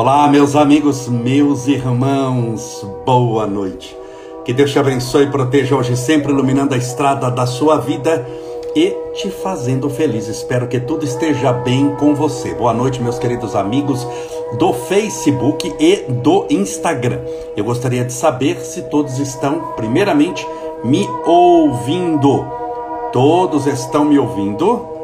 [0.00, 3.98] Olá, meus amigos, meus irmãos, boa noite.
[4.44, 8.24] Que Deus te abençoe e proteja hoje, sempre iluminando a estrada da sua vida
[8.76, 10.28] e te fazendo feliz.
[10.28, 12.54] Espero que tudo esteja bem com você.
[12.54, 14.06] Boa noite, meus queridos amigos
[14.56, 17.18] do Facebook e do Instagram.
[17.56, 20.46] Eu gostaria de saber se todos estão, primeiramente,
[20.84, 22.46] me ouvindo.
[23.12, 24.96] Todos estão me ouvindo?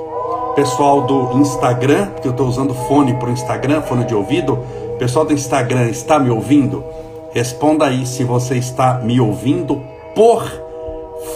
[0.54, 4.56] Pessoal do Instagram, porque eu estou usando fone para o Instagram, fone de ouvido.
[4.98, 6.84] Pessoal do Instagram, está me ouvindo?
[7.32, 9.82] Responda aí se você está me ouvindo,
[10.14, 10.44] por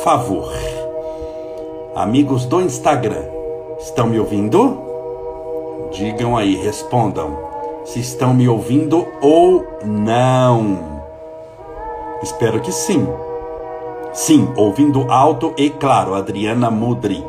[0.04, 0.52] favor.
[1.96, 3.24] Amigos do Instagram,
[3.80, 4.78] estão me ouvindo?
[5.90, 7.36] Digam aí, respondam
[7.84, 10.78] se estão me ouvindo ou não.
[12.22, 13.08] Espero que sim.
[14.12, 17.24] Sim, ouvindo alto e claro, Adriana Mudri.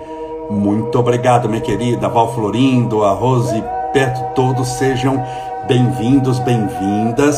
[0.49, 5.23] Muito obrigado, minha querida Val Florindo, a Rose, perto todos sejam
[5.69, 7.37] bem-vindos, bem-vindas.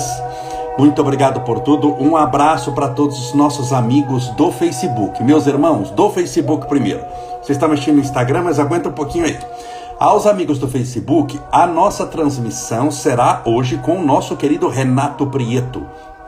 [0.77, 1.93] Muito obrigado por tudo.
[2.01, 5.21] Um abraço para todos os nossos amigos do Facebook.
[5.21, 7.03] Meus irmãos, do Facebook primeiro.
[7.43, 9.37] Você está mexendo no Instagram, mas aguenta um pouquinho aí.
[9.99, 15.85] Aos amigos do Facebook, a nossa transmissão será hoje com o nosso querido Renato Prieto,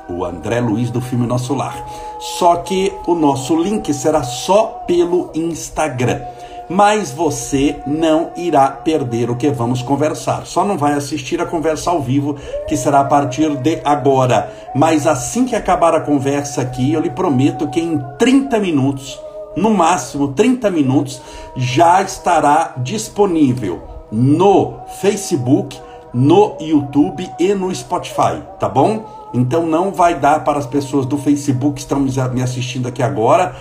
[0.10, 1.73] o André Luiz do filme Nosso Lar.
[2.20, 6.20] Só que o nosso link será só pelo Instagram
[6.69, 10.45] mas você não irá perder o que vamos conversar.
[10.45, 12.36] Só não vai assistir a conversa ao vivo,
[12.67, 14.52] que será a partir de agora.
[14.75, 19.20] Mas assim que acabar a conversa aqui, eu lhe prometo que em 30 minutos,
[19.55, 21.22] no máximo 30 minutos,
[21.55, 25.80] já estará disponível no Facebook,
[26.14, 29.03] no YouTube e no Spotify, tá bom?
[29.33, 33.55] Então não vai dar para as pessoas do Facebook que estão me assistindo aqui agora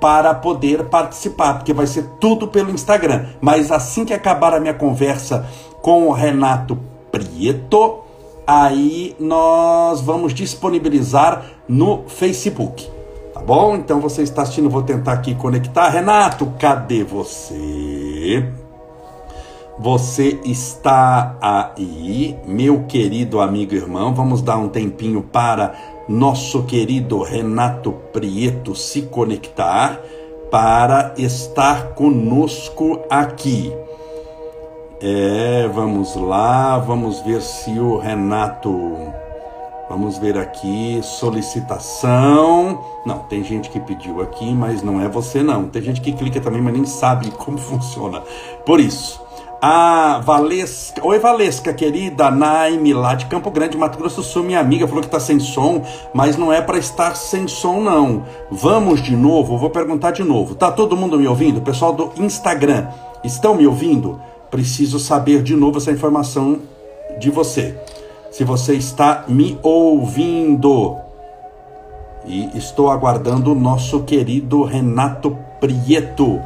[0.00, 3.26] para poder participar, porque vai ser tudo pelo Instagram.
[3.40, 5.46] Mas assim que acabar a minha conversa
[5.82, 6.78] com o Renato
[7.10, 7.98] Prieto,
[8.46, 12.90] aí nós vamos disponibilizar no Facebook.
[13.34, 13.76] Tá bom?
[13.76, 15.88] Então você está assistindo, vou tentar aqui conectar.
[15.88, 18.50] Renato, cadê você?
[19.78, 24.14] Você está aí, meu querido amigo irmão.
[24.14, 25.74] Vamos dar um tempinho para
[26.08, 30.00] nosso querido Renato Prieto se conectar
[30.50, 33.72] para estar conosco aqui.
[35.00, 38.72] É, vamos lá, vamos ver se o Renato.
[39.88, 42.82] Vamos ver aqui, solicitação.
[43.04, 45.68] Não, tem gente que pediu aqui, mas não é você não.
[45.68, 48.20] Tem gente que clica também, mas nem sabe como funciona.
[48.64, 49.20] Por isso,
[49.60, 54.60] a Valesca, oi Valesca, querida Naime, lá de Campo Grande, Mato Grosso do Sul, minha
[54.60, 58.24] amiga, falou que está sem som, mas não é para estar sem som, não.
[58.50, 60.54] Vamos de novo, vou perguntar de novo.
[60.54, 61.60] Tá todo mundo me ouvindo?
[61.62, 62.88] Pessoal do Instagram,
[63.24, 64.20] estão me ouvindo?
[64.50, 66.60] Preciso saber de novo essa informação
[67.18, 67.78] de você.
[68.30, 70.96] Se você está me ouvindo.
[72.26, 76.40] E estou aguardando o nosso querido Renato Prieto.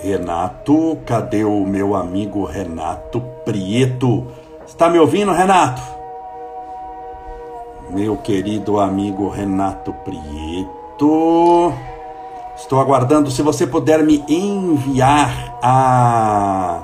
[0.00, 4.28] Renato, cadê o meu amigo Renato Prieto?
[4.64, 5.82] Está me ouvindo, Renato?
[7.90, 11.72] Meu querido amigo Renato Prieto.
[12.56, 13.28] Estou aguardando.
[13.30, 16.80] Se você puder me enviar a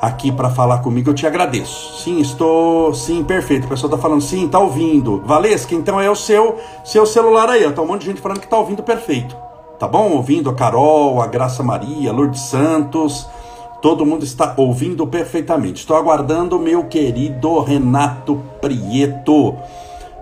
[0.00, 2.00] aqui para falar comigo, eu te agradeço.
[2.04, 3.64] Sim, estou, sim, perfeito.
[3.64, 5.20] O pessoal está falando, sim, está ouvindo.
[5.24, 7.64] Valesca, então é o seu, seu celular aí.
[7.64, 9.45] Está um monte de gente falando que está ouvindo perfeito
[9.78, 10.12] tá bom?
[10.12, 13.26] Ouvindo a Carol, a Graça Maria, Lourdes Santos,
[13.82, 15.80] todo mundo está ouvindo perfeitamente.
[15.80, 19.54] Estou aguardando o meu querido Renato Prieto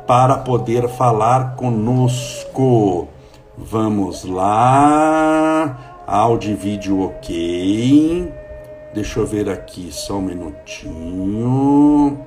[0.07, 3.09] para poder falar conosco.
[3.57, 6.03] Vamos lá.
[6.07, 8.33] Áudio e vídeo ok.
[8.93, 12.19] Deixa eu ver aqui só um minutinho.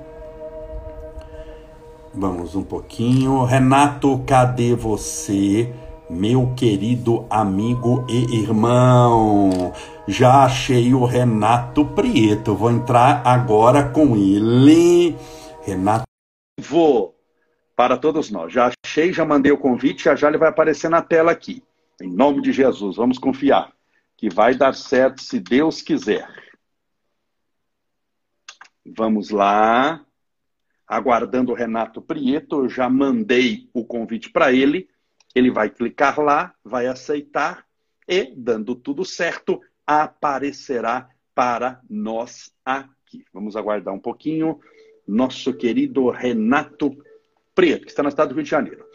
[2.13, 3.43] Vamos um pouquinho.
[3.43, 5.71] Renato, cadê você?
[6.09, 9.73] Meu querido amigo e irmão.
[10.07, 12.55] Já achei o Renato Prieto.
[12.55, 15.15] Vou entrar agora com ele.
[15.63, 16.05] Renato.
[16.59, 17.15] Vou
[17.75, 18.51] para todos nós.
[18.53, 21.63] Já achei, já mandei o convite, já já ele vai aparecer na tela aqui.
[22.01, 23.73] Em nome de Jesus, vamos confiar
[24.15, 26.27] que vai dar certo se Deus quiser.
[28.85, 30.03] Vamos lá.
[30.87, 34.87] Aguardando o Renato Prieto, eu já mandei o convite para ele
[35.37, 37.65] ele vai clicar lá, vai aceitar
[38.07, 43.23] e, dando tudo certo, aparecerá para nós aqui.
[43.33, 44.59] Vamos aguardar um pouquinho.
[45.07, 46.97] Nosso querido Renato
[47.53, 48.85] Preto, que está no estado do Rio de Janeiro.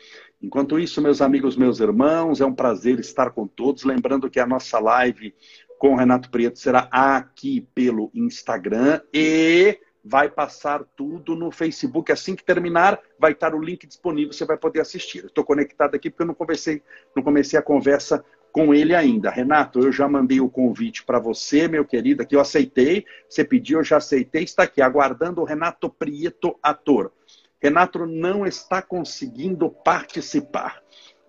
[0.42, 3.84] Enquanto isso, meus amigos, meus irmãos, é um prazer estar com todos.
[3.84, 5.34] Lembrando que a nossa live
[5.78, 12.10] com o Renato Preto será aqui pelo Instagram e vai passar tudo no Facebook.
[12.10, 15.24] Assim que terminar, vai estar o link disponível, você vai poder assistir.
[15.24, 16.82] Estou conectado aqui porque eu não comecei,
[17.14, 19.30] não comecei a conversa com ele ainda.
[19.30, 23.06] Renato, eu já mandei o convite para você, meu querido, aqui eu aceitei.
[23.28, 24.42] Você pediu, eu já aceitei.
[24.42, 27.12] Está aqui, aguardando o Renato Prieto, ator.
[27.60, 30.82] Renato não está conseguindo participar.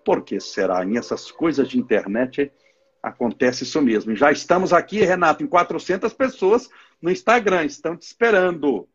[0.04, 0.84] Por que será?
[0.84, 2.52] Em essas coisas de internet
[3.02, 4.14] acontece isso mesmo.
[4.16, 6.68] Já estamos aqui, Renato, em 400 pessoas
[7.04, 8.88] no Instagram, estão te esperando.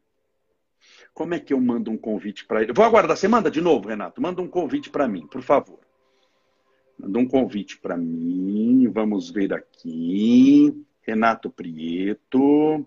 [1.13, 2.73] Como é que eu mando um convite para ele?
[2.73, 3.15] Vou aguardar.
[3.15, 4.19] Você manda de novo, Renato?
[4.19, 5.79] Manda um convite para mim, por favor.
[6.97, 8.89] Manda um convite para mim.
[8.89, 10.83] Vamos ver aqui.
[11.03, 12.83] Renato Prieto.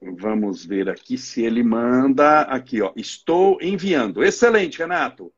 [0.00, 2.42] Vamos ver aqui se ele manda.
[2.42, 2.92] Aqui, ó.
[2.94, 4.22] Estou enviando.
[4.22, 5.32] Excelente, Renato.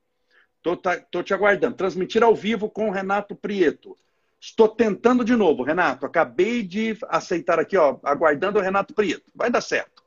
[0.58, 1.74] Estou tá, te aguardando.
[1.74, 3.96] Transmitir ao vivo com Renato Prieto.
[4.42, 6.04] Estou tentando de novo, Renato.
[6.04, 9.30] Acabei de aceitar aqui, ó, aguardando o Renato Prieto.
[9.32, 10.02] Vai dar certo.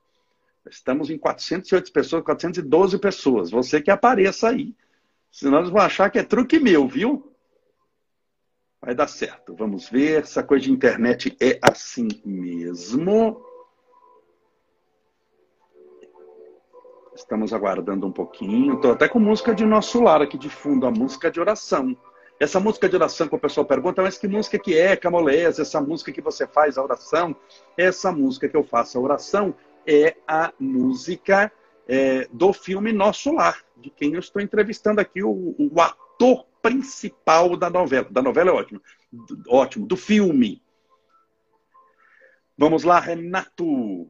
[0.69, 3.49] Estamos em 408 pessoas, 412 pessoas.
[3.49, 4.75] Você que apareça aí.
[5.31, 7.33] Senão eles vão achar que é truque meu, viu?
[8.81, 9.55] Vai dar certo.
[9.55, 10.23] Vamos ver.
[10.23, 13.41] Essa coisa de internet é assim mesmo.
[17.15, 18.73] Estamos aguardando um pouquinho.
[18.73, 21.95] Estou até com música de nosso lar aqui de fundo, a música de oração.
[22.39, 25.57] Essa música de oração que o pessoal pergunta, mas que música que é, Camolés?
[25.57, 27.35] Essa música que você faz a oração?
[27.77, 29.55] Essa música que eu faço a oração
[29.87, 31.51] é a música
[31.87, 37.55] é, do filme Nosso Lar, de quem eu estou entrevistando aqui, o, o ator principal
[37.55, 38.07] da novela.
[38.09, 38.81] Da novela é ótimo.
[39.47, 40.61] Ótimo, do filme.
[42.57, 44.09] Vamos lá, Renato.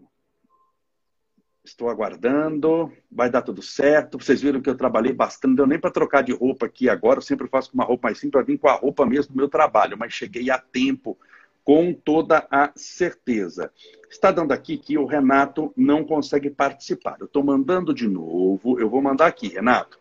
[1.65, 4.19] Estou aguardando, vai dar tudo certo.
[4.21, 7.17] Vocês viram que eu trabalhei bastante, não deu nem para trocar de roupa aqui agora.
[7.17, 9.37] Eu sempre faço com uma roupa mais simples, para vir com a roupa mesmo do
[9.37, 11.17] meu trabalho, mas cheguei a tempo
[11.63, 13.71] com toda a certeza.
[14.07, 17.17] Está dando aqui que o Renato não consegue participar.
[17.19, 19.99] Eu estou mandando de novo, eu vou mandar aqui, Renato,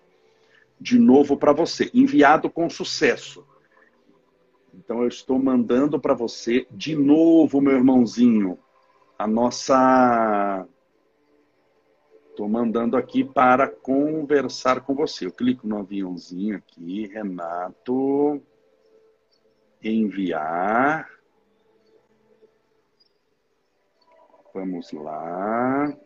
[0.78, 3.46] de novo para você, enviado com sucesso.
[4.74, 8.58] Então eu estou mandando para você de novo, meu irmãozinho,
[9.18, 10.66] a nossa.
[12.34, 15.24] Estou mandando aqui para conversar com você.
[15.24, 18.42] Eu clico no aviãozinho aqui, Renato,
[19.80, 21.08] enviar.
[24.52, 25.96] Vamos lá.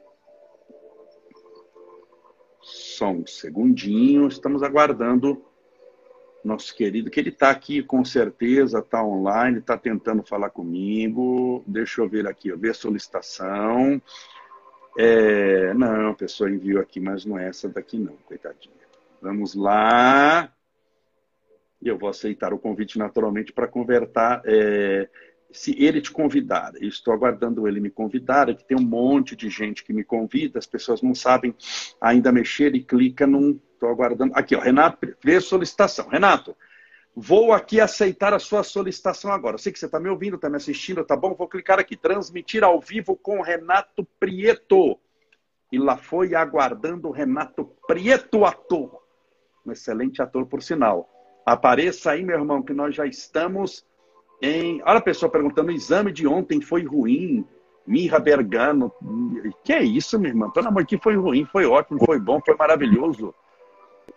[2.60, 4.28] Só um segundinho.
[4.28, 5.42] Estamos aguardando
[6.44, 11.64] nosso querido, que ele está aqui com certeza, está online, está tentando falar comigo.
[11.66, 13.98] Deixa eu ver aqui, eu ver a solicitação.
[15.00, 18.74] É, não, a pessoa enviou aqui, mas não é essa daqui não, coitadinha.
[19.22, 20.52] Vamos lá.
[21.80, 24.42] E eu vou aceitar o convite naturalmente para convertar.
[24.44, 25.08] É,
[25.52, 29.36] se ele te convidar, eu estou aguardando ele me convidar, é que tem um monte
[29.36, 31.54] de gente que me convida, as pessoas não sabem
[32.00, 33.60] ainda mexer e clica num.
[33.74, 34.32] Estou aguardando.
[34.34, 36.08] Aqui, ó, Renato, vê solicitação.
[36.08, 36.56] Renato,
[37.14, 39.54] vou aqui aceitar a sua solicitação agora.
[39.54, 41.34] Eu sei que você está me ouvindo, está me assistindo, tá bom?
[41.34, 44.98] Vou clicar aqui, transmitir ao vivo com Renato Prieto.
[45.70, 49.02] E lá foi aguardando o Renato Prieto, ator.
[49.66, 51.08] Um excelente ator, por sinal.
[51.44, 53.84] Apareça aí, meu irmão, que nós já estamos
[54.40, 54.80] em...
[54.82, 57.46] Olha a pessoa perguntando: o exame de ontem foi ruim.
[57.86, 58.92] Mirra Bergano.
[59.64, 60.50] Que é isso, minha irmã?
[60.50, 63.34] Pelo amor de Deus, foi ruim, foi ótimo, foi bom, foi maravilhoso.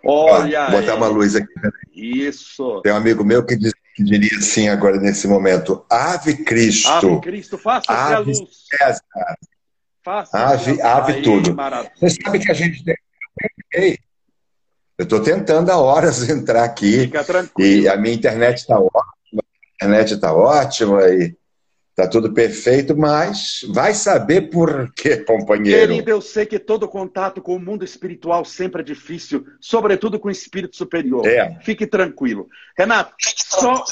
[0.04, 0.70] Olha.
[0.70, 1.48] Vou botar uma luz aqui.
[1.94, 2.80] Isso.
[2.82, 6.88] Tem um amigo meu que, diz, que diria assim agora nesse momento: Ave Cristo.
[6.88, 8.38] Ave Cristo, faça ave a luz.
[8.68, 9.02] César.
[10.04, 11.54] Faça ave, ave aí, tudo.
[11.54, 11.92] Maravilha.
[11.96, 13.98] Você sabe que a gente tem.
[14.98, 17.00] Eu estou tentando há horas entrar aqui.
[17.00, 17.84] Fica tranquilo.
[17.84, 19.12] E a minha internet está ótima
[19.82, 21.34] internet está ótima e
[21.92, 25.88] está tudo perfeito, mas vai saber por quê, companheiro.
[25.88, 30.28] Querido, eu sei que todo contato com o mundo espiritual sempre é difícil, sobretudo com
[30.28, 31.26] o espírito superior.
[31.26, 31.58] É.
[31.62, 32.48] Fique tranquilo.
[32.76, 33.84] Renato, só,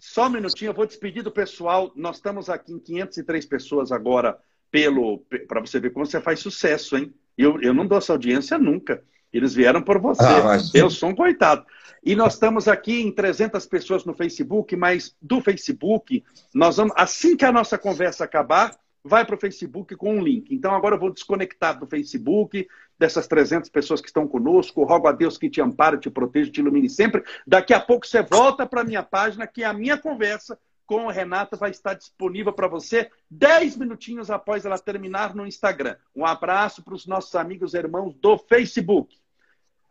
[0.00, 1.92] só um minutinho, eu vou despedir do pessoal.
[1.96, 4.38] Nós estamos aqui em 503 pessoas agora,
[4.70, 5.18] pelo
[5.48, 7.12] para você ver como você faz sucesso, hein?
[7.36, 9.02] Eu, eu não dou essa audiência nunca.
[9.32, 10.22] Eles vieram por você.
[10.22, 10.74] Ah, mas...
[10.74, 11.64] Eu sou um coitado.
[12.04, 17.36] E nós estamos aqui em 300 pessoas no Facebook, mas do Facebook, nós vamos, assim
[17.36, 20.54] que a nossa conversa acabar, vai para o Facebook com um link.
[20.54, 22.66] Então agora eu vou desconectar do Facebook,
[22.98, 24.84] dessas 300 pessoas que estão conosco.
[24.84, 27.22] Rogo a Deus que te ampare, te proteja, te ilumine sempre.
[27.46, 31.12] Daqui a pouco você volta para a minha página, que a minha conversa com a
[31.12, 35.96] Renata vai estar disponível para você 10 minutinhos após ela terminar no Instagram.
[36.14, 39.21] Um abraço para os nossos amigos e irmãos do Facebook.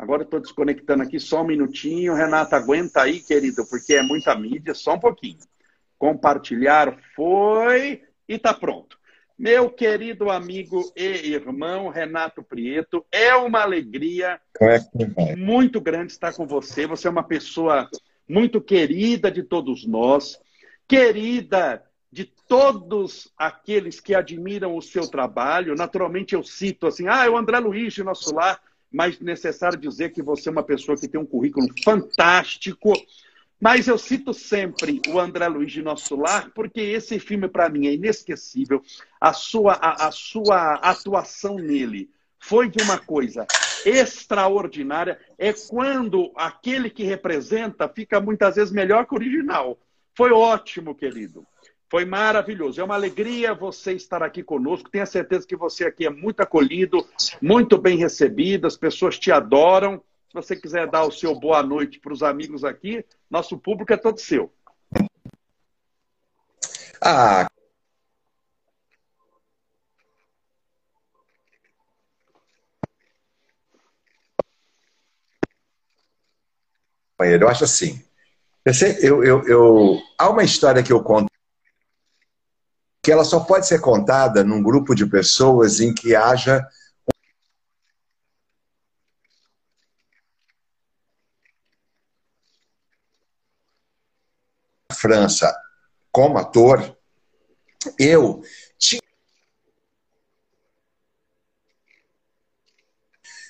[0.02, 2.16] Agora estou desconectando aqui só um minutinho.
[2.16, 5.38] Renata, aguenta aí, querido, porque é muita mídia, só um pouquinho.
[5.96, 8.02] Compartilhar foi.
[8.28, 8.98] e está pronto.
[9.38, 14.42] Meu querido amigo e irmão Renato Prieto, é uma alegria
[15.30, 16.88] é muito grande estar com você.
[16.88, 17.88] Você é uma pessoa
[18.28, 20.40] muito querida de todos nós,
[20.88, 25.76] querida de todos aqueles que admiram o seu trabalho.
[25.76, 28.60] Naturalmente, eu cito assim: ah, é o André Luiz de Nosso Lar,
[28.92, 32.94] mas necessário dizer que você é uma pessoa que tem um currículo fantástico.
[33.60, 37.88] Mas eu cito sempre o André Luiz de Nosso Lar, porque esse filme, para mim,
[37.88, 38.82] é inesquecível.
[39.20, 43.46] A sua, a, a sua atuação nele foi de uma coisa
[43.86, 45.20] extraordinária.
[45.38, 49.80] É quando aquele que representa fica muitas vezes melhor que o original.
[50.16, 51.46] Foi ótimo, querido.
[51.92, 52.80] Foi maravilhoso.
[52.80, 54.90] É uma alegria você estar aqui conosco.
[54.90, 57.06] Tenho certeza que você aqui é muito acolhido,
[57.42, 60.02] muito bem recebido, as pessoas te adoram.
[60.30, 63.98] Se você quiser dar o seu boa noite para os amigos aqui, nosso público é
[63.98, 64.54] todo seu.
[67.02, 67.46] Ah,
[77.20, 78.02] Eu acho assim.
[79.02, 81.31] Eu, eu, eu, há uma história que eu conto
[83.02, 86.68] que ela só pode ser contada num grupo de pessoas em que haja
[94.94, 95.52] França
[96.12, 96.96] como ator,
[97.98, 98.44] eu
[98.78, 99.02] tinha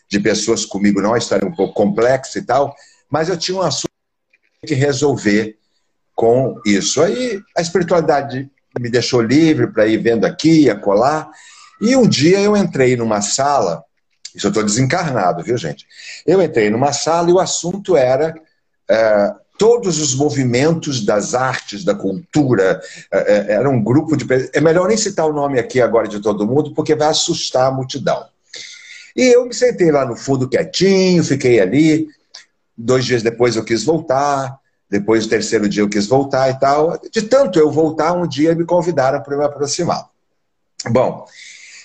[0.08, 2.74] de pessoas comigo, não, a história é um pouco complexa e tal,
[3.10, 3.92] mas eu tinha um assunto
[4.66, 5.58] que resolver
[6.16, 7.02] com isso.
[7.02, 11.30] Aí a espiritualidade me deixou livre para ir vendo aqui, acolá.
[11.80, 13.84] E um dia eu entrei numa sala,
[14.36, 15.86] isso eu estou desencarnado, viu, gente?
[16.26, 18.34] Eu entrei numa sala e o assunto era
[18.90, 22.82] é, todos os movimentos das artes, da cultura.
[23.12, 24.26] É, é era um grupo de.
[24.54, 27.72] É melhor nem citar o nome aqui agora de todo mundo, porque vai assustar a
[27.72, 28.26] multidão.
[29.16, 32.08] E eu me sentei lá no fundo quietinho, fiquei ali.
[32.78, 34.61] Dois dias depois eu quis voltar.
[34.92, 37.00] Depois, do terceiro dia, eu quis voltar e tal.
[37.10, 40.10] De tanto eu voltar, um dia me convidaram para me aproximar.
[40.90, 41.26] Bom,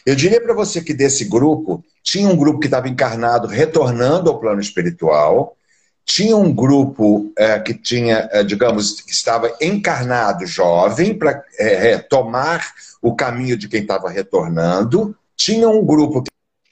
[0.04, 4.40] eu diria para você que desse grupo, tinha um grupo que estava encarnado, retornando ao
[4.40, 5.56] plano espiritual,
[6.04, 12.72] tinha um grupo é, que tinha, é, digamos, que estava encarnado jovem para é, retomar
[13.00, 16.30] o caminho de quem estava retornando, tinha um grupo que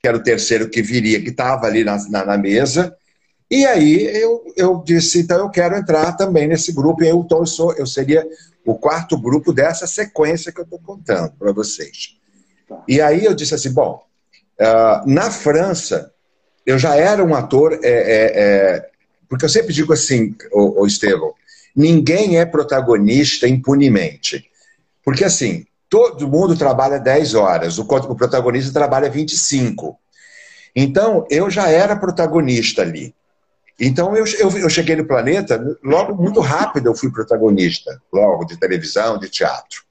[0.09, 2.97] era o terceiro que viria, que estava ali na, na, na mesa,
[3.55, 7.39] e aí eu, eu disse, então eu quero entrar também nesse grupo, e eu, então
[7.39, 8.27] eu, sou, eu seria
[8.67, 12.17] o quarto grupo dessa sequência que eu estou contando para vocês.
[12.69, 12.83] Tá.
[12.89, 14.03] E aí eu disse assim, bom,
[14.61, 16.13] uh, na França,
[16.67, 18.91] eu já era um ator, é, é, é,
[19.29, 21.33] porque eu sempre digo assim, o, o Estevão,
[21.77, 24.51] ninguém é protagonista impunemente.
[25.05, 29.97] Porque assim, todo mundo trabalha 10 horas, o, o protagonista trabalha 25.
[30.75, 33.15] Então, eu já era protagonista ali.
[33.79, 38.57] Então eu, eu, eu, cheguei no planeta, logo muito rápido eu fui protagonista, logo de
[38.57, 39.83] televisão, de teatro.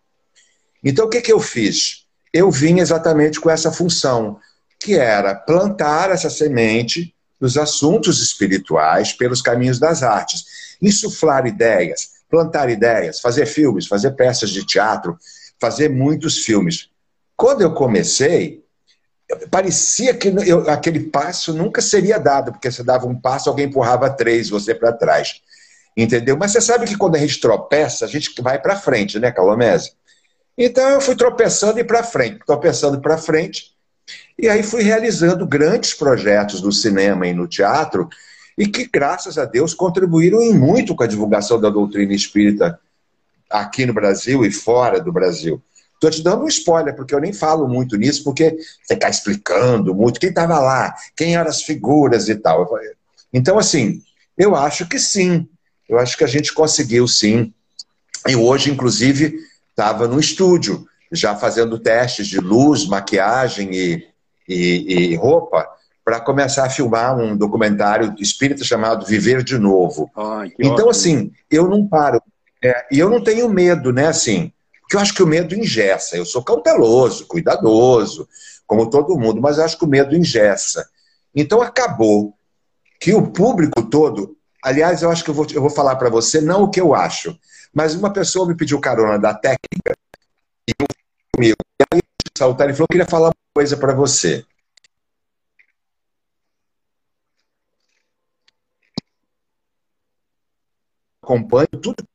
[0.84, 2.06] Então o que, que eu fiz?
[2.34, 4.40] Eu vim exatamente com essa função,
[4.80, 12.70] que era plantar essa semente dos assuntos espirituais pelos caminhos das artes, insuflar ideias, plantar
[12.70, 15.18] ideias, fazer filmes, fazer peças de teatro,
[15.60, 16.90] fazer muitos filmes.
[17.36, 18.63] Quando eu comecei,
[19.50, 24.10] parecia que eu, aquele passo nunca seria dado, porque você dava um passo, alguém empurrava
[24.10, 25.42] três, você para trás.
[25.96, 26.36] Entendeu?
[26.38, 29.92] Mas você sabe que quando a gente tropeça, a gente vai para frente, né, Calomese?
[30.58, 33.74] Então eu fui tropeçando e para frente, tropeçando para frente,
[34.38, 38.10] e aí fui realizando grandes projetos no cinema e no teatro,
[38.58, 42.80] e que, graças a Deus, contribuíram em muito com a divulgação da doutrina espírita
[43.50, 45.62] aqui no Brasil e fora do Brasil.
[46.04, 49.96] Estou te dando um spoiler, porque eu nem falo muito nisso, porque você está explicando
[49.96, 52.70] muito quem estava lá, quem eram as figuras e tal.
[53.32, 54.02] Então, assim,
[54.38, 55.48] eu acho que sim.
[55.88, 57.54] Eu acho que a gente conseguiu sim.
[58.28, 59.38] E hoje, inclusive,
[59.70, 64.08] estava no estúdio, já fazendo testes de luz, maquiagem e,
[64.48, 65.66] e, e roupa,
[66.04, 70.12] para começar a filmar um documentário espírita chamado Viver de Novo.
[70.60, 70.90] então, ótimo.
[70.90, 72.22] assim, eu não paro.
[72.62, 74.08] É, e eu não tenho medo, né?
[74.08, 74.52] Assim,
[74.94, 76.16] porque eu acho que o medo ingessa.
[76.16, 78.28] Eu sou cauteloso, cuidadoso,
[78.68, 80.88] como todo mundo, mas eu acho que o medo ingessa.
[81.34, 82.38] Então acabou
[83.00, 84.38] que o público todo.
[84.64, 86.94] Aliás, eu acho que eu vou, eu vou falar para você não o que eu
[86.94, 87.38] acho,
[87.74, 89.94] mas uma pessoa me pediu carona da técnica
[90.70, 90.88] e eu
[91.36, 91.58] comigo.
[91.82, 92.02] E aí,
[92.38, 94.46] saltar, ele falou: eu queria falar uma coisa para você.
[101.24, 102.13] Acompanho tudo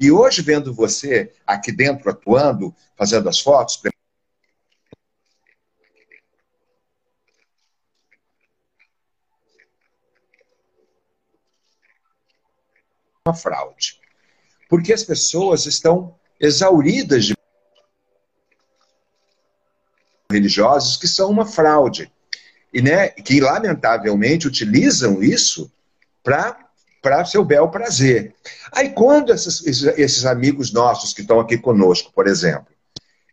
[0.00, 3.82] E hoje, vendo você aqui dentro atuando, fazendo as fotos,
[13.26, 14.00] uma fraude.
[14.70, 17.34] Porque as pessoas estão exauridas de
[20.32, 22.10] religiosos que são uma fraude.
[22.72, 25.70] E né, que, lamentavelmente, utilizam isso
[26.22, 26.69] para
[27.26, 28.34] seu bel prazer.
[28.72, 32.68] Aí, quando esses, esses amigos nossos que estão aqui conosco, por exemplo,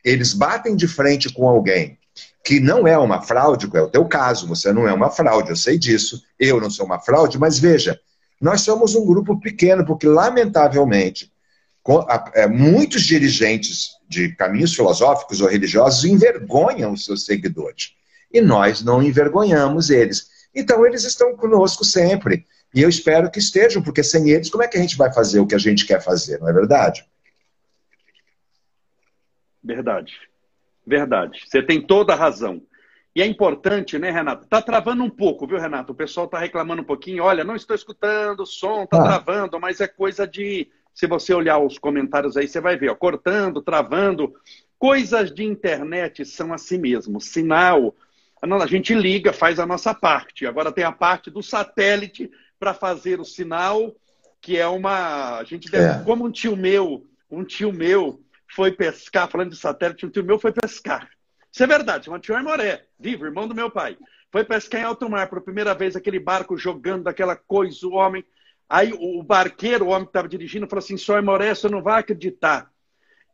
[0.03, 1.97] eles batem de frente com alguém
[2.43, 5.55] que não é uma fraude, é o teu caso, você não é uma fraude, eu
[5.55, 7.99] sei disso, eu não sou uma fraude, mas veja,
[8.39, 11.29] nós somos um grupo pequeno, porque, lamentavelmente,
[12.33, 17.91] é, muitos dirigentes de caminhos filosóficos ou religiosos envergonham os seus seguidores.
[18.31, 20.27] E nós não envergonhamos eles.
[20.53, 22.45] Então, eles estão conosco sempre.
[22.73, 25.39] E eu espero que estejam, porque sem eles, como é que a gente vai fazer
[25.39, 27.05] o que a gente quer fazer, não é verdade?
[29.63, 30.13] Verdade.
[30.85, 31.41] Verdade.
[31.45, 32.61] Você tem toda a razão.
[33.13, 34.47] E é importante, né, Renato?
[34.47, 35.91] Tá travando um pouco, viu, Renato?
[35.91, 37.23] O pessoal tá reclamando um pouquinho.
[37.23, 39.03] Olha, não estou escutando, o som tá ah.
[39.03, 40.69] travando, mas é coisa de.
[40.93, 44.33] Se você olhar os comentários aí, você vai ver, ó, cortando, travando.
[44.79, 47.19] Coisas de internet são assim mesmo.
[47.19, 47.95] Sinal.
[48.39, 50.45] A gente liga, faz a nossa parte.
[50.45, 53.95] Agora tem a parte do satélite para fazer o sinal,
[54.41, 55.37] que é uma.
[55.37, 56.01] A gente deve.
[56.01, 56.03] É.
[56.03, 58.21] Como um tio meu, um tio meu
[58.53, 61.09] foi pescar, falando de satélite, um tio meu foi pescar.
[61.51, 63.97] Isso é verdade, chama Tio Moré, vivo, irmão do meu pai.
[64.31, 68.23] Foi pescar em alto mar pela primeira vez, aquele barco jogando daquela coisa, o homem.
[68.69, 72.01] Aí o barqueiro, o homem que estava dirigindo, falou assim: Senhor Moré, você não vai
[72.01, 72.69] acreditar.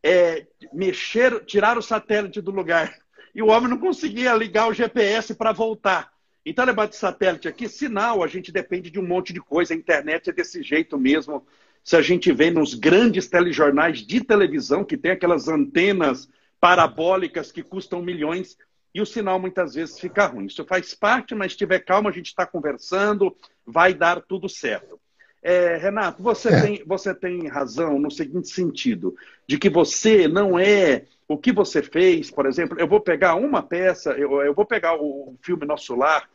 [0.02, 2.94] É, mexer, tirar o satélite do lugar.
[3.34, 6.13] E o homem não conseguia ligar o GPS para voltar.
[6.44, 9.72] Então, ele bate satélite aqui, sinal, a gente depende de um monte de coisa.
[9.72, 11.46] A internet é desse jeito mesmo.
[11.82, 16.28] Se a gente vê nos grandes telejornais de televisão, que tem aquelas antenas
[16.60, 18.56] parabólicas que custam milhões
[18.94, 20.46] e o sinal muitas vezes fica ruim.
[20.46, 25.00] Isso faz parte, mas se tiver calma, a gente está conversando, vai dar tudo certo.
[25.46, 26.60] É, Renato, você, é.
[26.62, 29.14] Tem, você tem razão no seguinte sentido,
[29.46, 33.62] de que você não é o que você fez, por exemplo, eu vou pegar uma
[33.62, 36.30] peça, eu, eu vou pegar o filme Nosso Lar,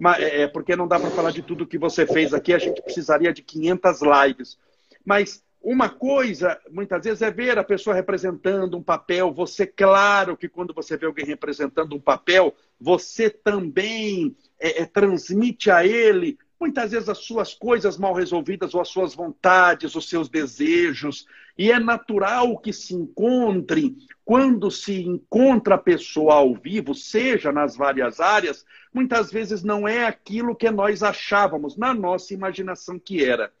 [0.00, 2.58] mas, é, é porque não dá para falar de tudo que você fez aqui, a
[2.58, 4.58] gente precisaria de 500 lives.
[5.04, 9.32] Mas uma coisa, muitas vezes, é ver a pessoa representando um papel.
[9.32, 15.70] Você, claro que quando você vê alguém representando um papel, você também é, é, transmite
[15.70, 20.28] a ele, muitas vezes, as suas coisas mal resolvidas, ou as suas vontades, os seus
[20.28, 21.26] desejos.
[21.56, 27.76] E é natural que se encontre, quando se encontra a pessoa ao vivo, seja nas
[27.76, 33.52] várias áreas, muitas vezes não é aquilo que nós achávamos, na nossa imaginação que era.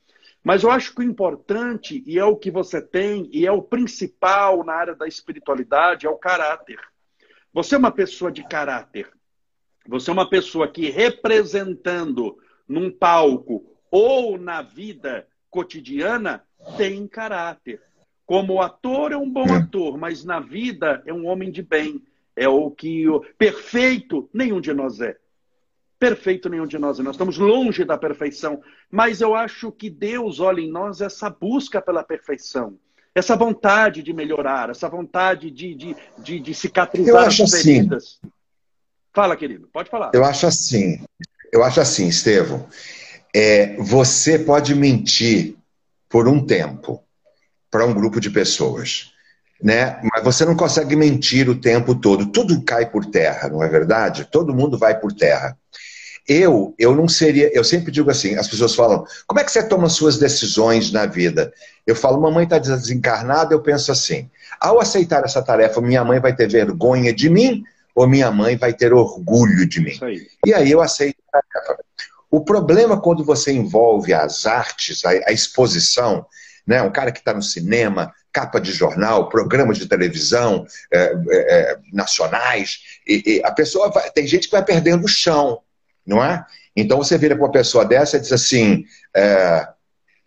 [0.42, 3.62] Mas eu acho que o importante, e é o que você tem, e é o
[3.62, 6.78] principal na área da espiritualidade, é o caráter.
[7.52, 9.10] Você é uma pessoa de caráter.
[9.88, 16.44] Você é uma pessoa que, representando num palco ou na vida cotidiana,
[16.76, 17.80] tem caráter.
[18.24, 19.58] Como ator é um bom é.
[19.58, 22.02] ator, mas na vida é um homem de bem.
[22.34, 25.16] É o que o perfeito nenhum de nós é
[25.98, 30.60] perfeito nenhum de nós, nós estamos longe da perfeição, mas eu acho que Deus olha
[30.60, 32.78] em nós essa busca pela perfeição,
[33.14, 38.18] essa vontade de melhorar, essa vontade de, de, de, de cicatrizar eu acho as feridas.
[38.22, 38.32] Assim,
[39.14, 40.10] Fala, querido, pode falar.
[40.12, 41.02] Eu acho assim,
[41.52, 42.66] eu acho assim, Estevão,
[43.34, 45.56] é, você pode mentir
[46.08, 47.02] por um tempo
[47.70, 49.12] para um grupo de pessoas.
[49.62, 49.98] Né?
[50.12, 52.26] Mas você não consegue mentir o tempo todo.
[52.26, 54.28] Tudo cai por terra, não é verdade?
[54.30, 55.56] Todo mundo vai por terra.
[56.28, 59.62] Eu, eu não seria, eu sempre digo assim, as pessoas falam, como é que você
[59.62, 61.52] toma suas decisões na vida?
[61.86, 64.28] Eu falo, mamãe está desencarnada, eu penso assim,
[64.60, 67.62] ao aceitar essa tarefa, minha mãe vai ter vergonha de mim
[67.94, 69.98] ou minha mãe vai ter orgulho de mim?
[70.02, 70.26] Aí.
[70.44, 71.16] E aí eu aceito
[71.52, 71.84] tarefa.
[72.30, 76.26] O problema quando você envolve as artes, a, a exposição,
[76.66, 76.82] né?
[76.82, 81.78] um cara que está no cinema, capa de jornal, programas de televisão é, é, é,
[81.92, 85.62] nacionais, e, e a pessoa vai, tem gente que vai perdendo o chão
[86.06, 86.44] não é?
[86.74, 89.68] Então você vira para uma pessoa dessa e diz assim: é,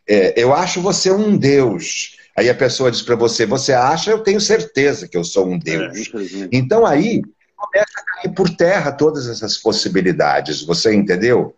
[0.07, 2.17] é, Eu acho você um Deus.
[2.37, 4.11] Aí a pessoa diz para você: Você acha?
[4.11, 6.09] Eu tenho certeza que eu sou um Deus.
[6.13, 7.21] É, então aí
[7.59, 10.63] começa a cair por terra todas essas possibilidades.
[10.63, 11.55] Você entendeu?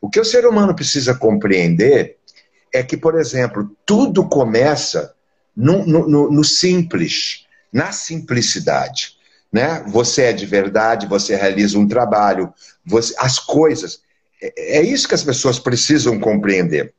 [0.00, 2.16] O que o ser humano precisa compreender
[2.72, 5.14] é que, por exemplo, tudo começa
[5.54, 9.16] no, no, no simples, na simplicidade
[9.52, 9.84] né?
[9.88, 12.52] Você é de verdade, você realiza um trabalho,
[12.84, 14.00] você, as coisas.
[14.40, 16.94] É, é isso que as pessoas precisam compreender.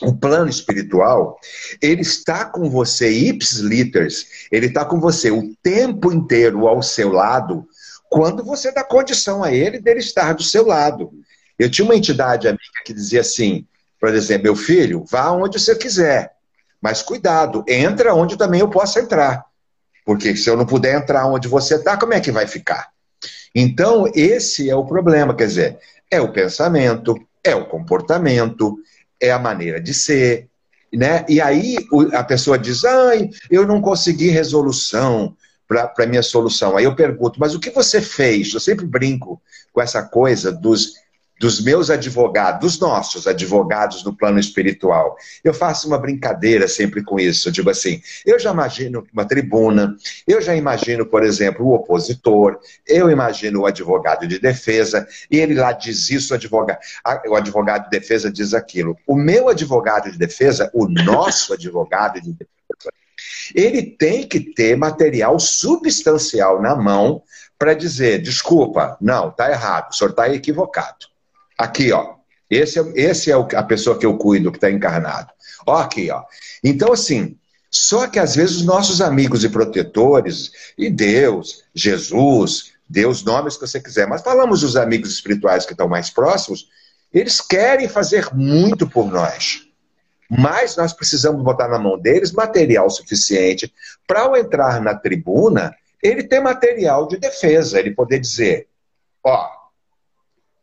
[0.00, 1.40] o plano espiritual,
[1.82, 7.10] ele está com você ips liters, ele está com você o tempo inteiro ao seu
[7.10, 7.66] lado,
[8.10, 11.12] quando você dá condição a ele dele estar do seu lado.
[11.58, 13.66] Eu tinha uma entidade amiga que dizia assim,
[14.00, 16.32] por exemplo, meu filho, vá onde você quiser,
[16.80, 19.44] mas cuidado, entra onde também eu possa entrar.
[20.04, 22.90] Porque se eu não puder entrar onde você está, como é que vai ficar?
[23.54, 25.78] Então, esse é o problema, quer dizer,
[26.10, 28.78] é o pensamento, é o comportamento,
[29.20, 30.48] é a maneira de ser,
[30.92, 31.24] né?
[31.28, 31.76] E aí
[32.12, 35.36] a pessoa diz: ai, eu não consegui resolução
[35.68, 36.76] para a minha solução.
[36.76, 38.52] Aí eu pergunto: mas o que você fez?
[38.52, 39.40] Eu sempre brinco
[39.72, 40.94] com essa coisa dos
[41.38, 45.16] dos meus advogados, dos nossos advogados no plano espiritual.
[45.44, 47.48] Eu faço uma brincadeira sempre com isso.
[47.48, 52.58] Eu digo assim: eu já imagino uma tribuna, eu já imagino, por exemplo, o opositor,
[52.86, 56.78] eu imagino o advogado de defesa, e ele lá diz isso, o advogado,
[57.28, 58.96] o advogado de defesa diz aquilo.
[59.06, 62.92] O meu advogado de defesa, o nosso advogado de defesa,
[63.54, 67.22] ele tem que ter material substancial na mão
[67.58, 71.06] para dizer: desculpa, não, está errado, o senhor está equivocado.
[71.56, 72.16] Aqui, ó.
[72.50, 75.30] Esse é, esse é a pessoa que eu cuido, que está encarnado.
[75.66, 76.22] Ó, aqui, ó.
[76.64, 77.36] Então, assim,
[77.70, 83.66] só que às vezes os nossos amigos e protetores, e Deus, Jesus, Deus, nomes que
[83.66, 86.68] você quiser, mas falamos dos amigos espirituais que estão mais próximos,
[87.12, 89.67] eles querem fazer muito por nós.
[90.30, 93.72] Mas nós precisamos botar na mão deles material suficiente
[94.06, 98.68] para, ao entrar na tribuna, ele ter material de defesa, ele poder dizer:
[99.24, 99.58] ó,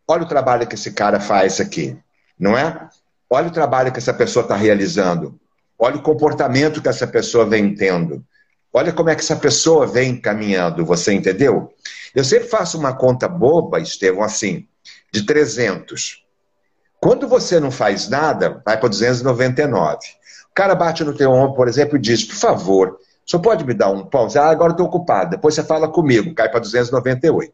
[0.07, 1.97] Olha o trabalho que esse cara faz aqui,
[2.39, 2.89] não é?
[3.29, 5.39] Olha o trabalho que essa pessoa está realizando.
[5.79, 8.23] Olha o comportamento que essa pessoa vem tendo.
[8.71, 11.73] Olha como é que essa pessoa vem caminhando, você entendeu?
[12.13, 14.67] Eu sempre faço uma conta boba, Estevão, assim,
[15.11, 16.23] de 300.
[17.05, 19.99] Quando você não faz nada, vai para 299.
[20.49, 23.75] O cara bate no teu ombro, por exemplo, e diz, por favor, só pode me
[23.75, 24.27] dar um pão?
[24.35, 25.29] Ah, agora estou ocupado.
[25.29, 27.53] Depois você fala comigo, cai para 298.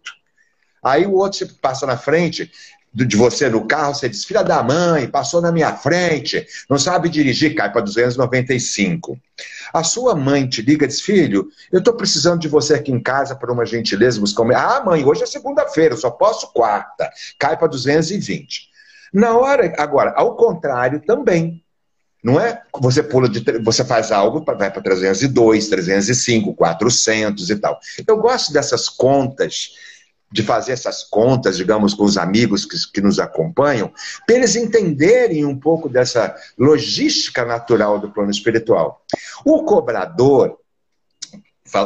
[0.81, 2.49] Aí o outro passa na frente
[2.93, 7.09] de você no carro, você diz, filha da mãe, passou na minha frente, não sabe
[7.09, 9.19] dirigir, cai para 295.
[9.73, 13.03] A sua mãe te liga e diz, filho, eu estou precisando de você aqui em
[13.03, 17.67] casa para uma gentileza buscar Ah, mãe, hoje é segunda-feira, só posso quarta, cai para
[17.67, 18.70] 220.
[19.13, 21.63] Na hora, agora, ao contrário também.
[22.23, 22.61] Não é?
[22.79, 27.79] Você pula de, você faz algo, vai para 302, 305, 400 e tal.
[28.07, 29.71] Eu gosto dessas contas
[30.31, 33.91] de fazer essas contas, digamos, com os amigos que, que nos acompanham,
[34.25, 39.03] para eles entenderem um pouco dessa logística natural do plano espiritual.
[39.43, 40.57] O cobrador,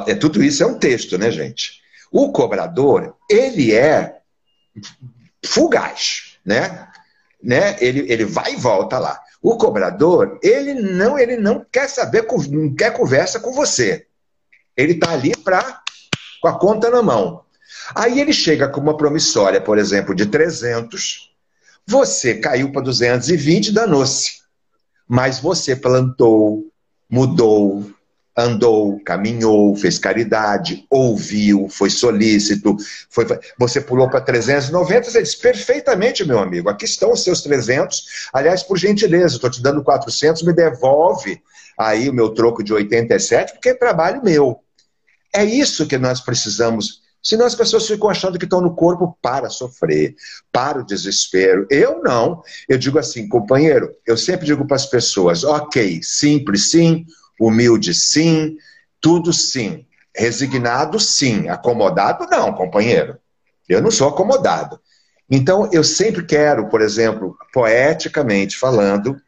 [0.06, 1.82] é tudo isso é um texto, né, gente?
[2.12, 4.18] O cobrador, ele é
[5.44, 6.88] fugaz, né?
[7.46, 7.78] Né?
[7.80, 9.22] Ele, ele vai e volta lá.
[9.42, 14.08] O cobrador, ele não, ele não quer saber, não quer conversa com você.
[14.76, 15.82] Ele está ali para
[16.42, 17.44] com a conta na mão.
[17.94, 21.32] Aí ele chega com uma promissória, por exemplo, de 300,
[21.86, 24.40] você caiu para 220, danou-se.
[25.08, 26.66] Mas você plantou,
[27.08, 27.86] mudou,
[28.38, 32.76] andou, caminhou, fez caridade, ouviu, foi solícito,
[33.10, 33.26] foi,
[33.58, 38.62] você pulou para 390, você disse, perfeitamente, meu amigo, aqui estão os seus 300, aliás,
[38.62, 41.42] por gentileza, estou te dando 400, me devolve
[41.78, 44.60] aí o meu troco de 87, porque é trabalho meu.
[45.34, 49.50] É isso que nós precisamos Senão as pessoas ficam achando que estão no corpo para
[49.50, 50.16] sofrer,
[50.52, 51.66] para o desespero.
[51.72, 52.44] Eu não.
[52.70, 57.04] Eu digo assim, companheiro, eu sempre digo para as pessoas: ok, simples sim,
[57.40, 58.58] humilde sim,
[59.02, 59.86] tudo sim.
[60.16, 63.18] Resignado sim, acomodado não, companheiro.
[63.68, 64.80] Eu não sou acomodado.
[65.30, 69.20] Então, eu sempre quero, por exemplo, poeticamente falando,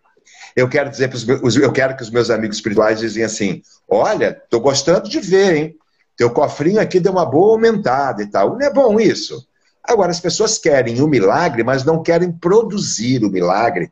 [0.56, 4.40] eu quero dizer para os eu quero que os meus amigos espirituais dizem assim: olha,
[4.44, 5.76] estou gostando de ver, hein?
[6.16, 8.58] Teu cofrinho aqui deu uma boa aumentada e tal.
[8.58, 9.48] Não é bom isso?
[9.84, 13.92] Agora, as pessoas querem o milagre, mas não querem produzir o milagre,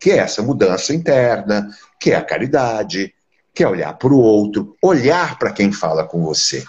[0.00, 1.68] que é essa mudança interna,
[2.00, 3.14] que é a caridade,
[3.58, 6.64] que é olhar para o outro, olhar para quem fala com você.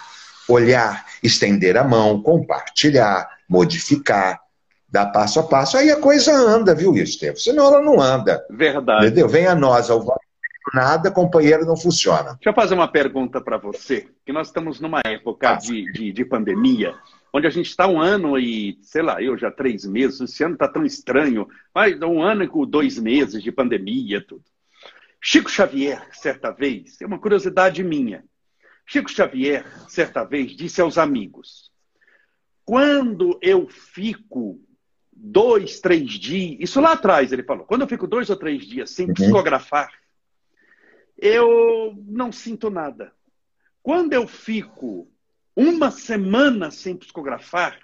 [0.48, 4.40] Olhar, estender a mão, compartilhar, modificar,
[4.88, 5.76] dar passo a passo.
[5.76, 7.36] Aí a coisa anda, viu, Estevam?
[7.36, 8.44] Senão ela não anda.
[8.50, 9.06] Verdade.
[9.06, 9.28] Entendeu?
[9.28, 10.04] Vem a nós ao
[10.74, 12.32] nada, companheiro, não funciona.
[12.32, 16.24] Deixa eu fazer uma pergunta para você, que nós estamos numa época de, de, de,
[16.24, 16.92] pandemia,
[17.32, 20.54] onde a gente está um ano e, sei lá, eu já três meses, esse ano
[20.54, 24.42] está tão estranho, mas um ano com dois meses de pandemia, tudo.
[25.22, 28.24] Chico Xavier, certa vez, é uma curiosidade minha,
[28.86, 31.70] Chico Xavier, certa vez, disse aos amigos,
[32.64, 34.60] quando eu fico
[35.12, 38.90] dois, três dias, isso lá atrás ele falou, quando eu fico dois ou três dias
[38.90, 39.14] sem uhum.
[39.14, 39.92] psicografar,
[41.16, 43.12] eu não sinto nada.
[43.82, 45.08] Quando eu fico
[45.54, 47.78] uma semana sem psicografar,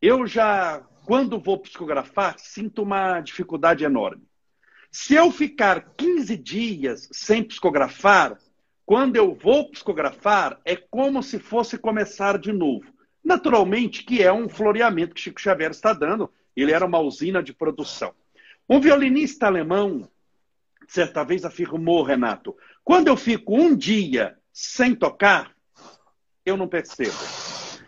[0.00, 4.29] eu já, quando vou psicografar, sinto uma dificuldade enorme.
[4.90, 8.36] Se eu ficar 15 dias sem psicografar,
[8.84, 12.92] quando eu vou psicografar, é como se fosse começar de novo.
[13.22, 17.54] Naturalmente que é um floreamento que Chico Xavier está dando, ele era uma usina de
[17.54, 18.12] produção.
[18.68, 20.08] Um violinista alemão,
[20.88, 25.54] certa vez afirmou, Renato, quando eu fico um dia sem tocar,
[26.44, 27.16] eu não percebo.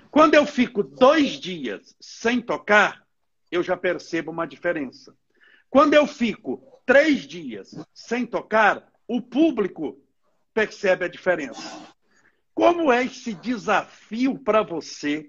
[0.08, 3.02] Quando eu fico dois dias sem tocar,
[3.50, 5.12] eu já percebo uma diferença.
[5.68, 9.98] Quando eu fico três dias sem tocar, o público
[10.54, 11.80] percebe a diferença.
[12.54, 15.28] Como é esse desafio para você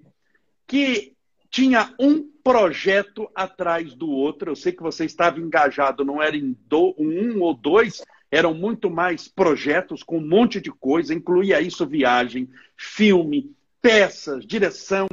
[0.68, 1.13] que
[1.50, 4.52] tinha um projeto atrás do outro?
[4.52, 8.89] Eu sei que você estava engajado, não era em do, um ou dois, eram muito
[8.89, 15.08] mais projetos com um monte de coisa, incluía isso viagem, filme, peças, direção.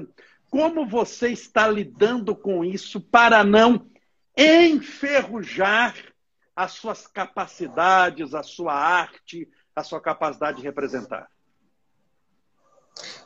[0.48, 3.86] Como você está lidando com isso para não
[4.36, 5.94] enferrujar
[6.60, 11.26] as suas capacidades, a sua arte, a sua capacidade de representar?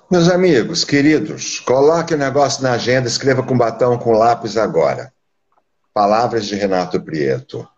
[0.09, 5.12] Meus amigos, queridos, coloque o negócio na agenda, escreva com batom, com lápis agora.
[5.92, 7.68] Palavras de Renato Prieto.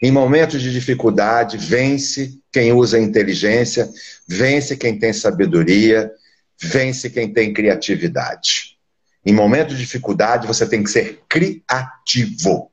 [0.00, 3.90] Em momentos de dificuldade, vence quem usa inteligência,
[4.28, 6.08] vence quem tem sabedoria,
[6.56, 8.78] vence quem tem criatividade.
[9.26, 12.70] Em momentos de dificuldade, você tem que ser criativo.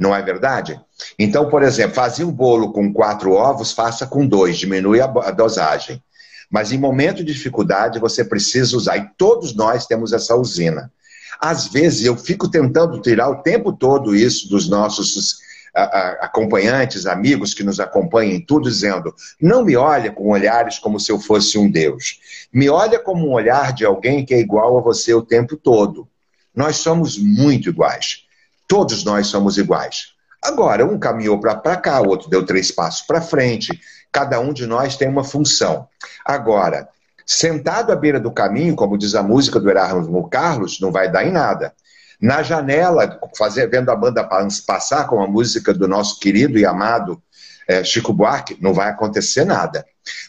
[0.00, 0.80] Não é verdade?
[1.18, 6.02] Então, por exemplo, fazer um bolo com quatro ovos, faça com dois, diminui a dosagem.
[6.50, 8.96] Mas em momento de dificuldade, você precisa usar.
[8.96, 10.90] E todos nós temos essa usina.
[11.38, 15.38] Às vezes, eu fico tentando tirar o tempo todo isso dos nossos
[15.74, 21.20] acompanhantes, amigos que nos acompanham tudo, dizendo: não me olha com olhares como se eu
[21.20, 22.18] fosse um Deus.
[22.50, 26.08] Me olha como um olhar de alguém que é igual a você o tempo todo.
[26.56, 28.29] Nós somos muito iguais.
[28.70, 30.12] Todos nós somos iguais.
[30.40, 33.80] Agora, um caminhou para cá, o outro deu três passos para frente.
[34.12, 35.88] Cada um de nós tem uma função.
[36.24, 36.88] Agora,
[37.26, 41.26] sentado à beira do caminho, como diz a música do Erasmo Carlos, não vai dar
[41.26, 41.74] em nada.
[42.22, 44.22] Na janela, fazer, vendo a banda
[44.64, 47.20] passar com a música do nosso querido e amado
[47.66, 49.84] é, Chico Buarque, não vai acontecer nada.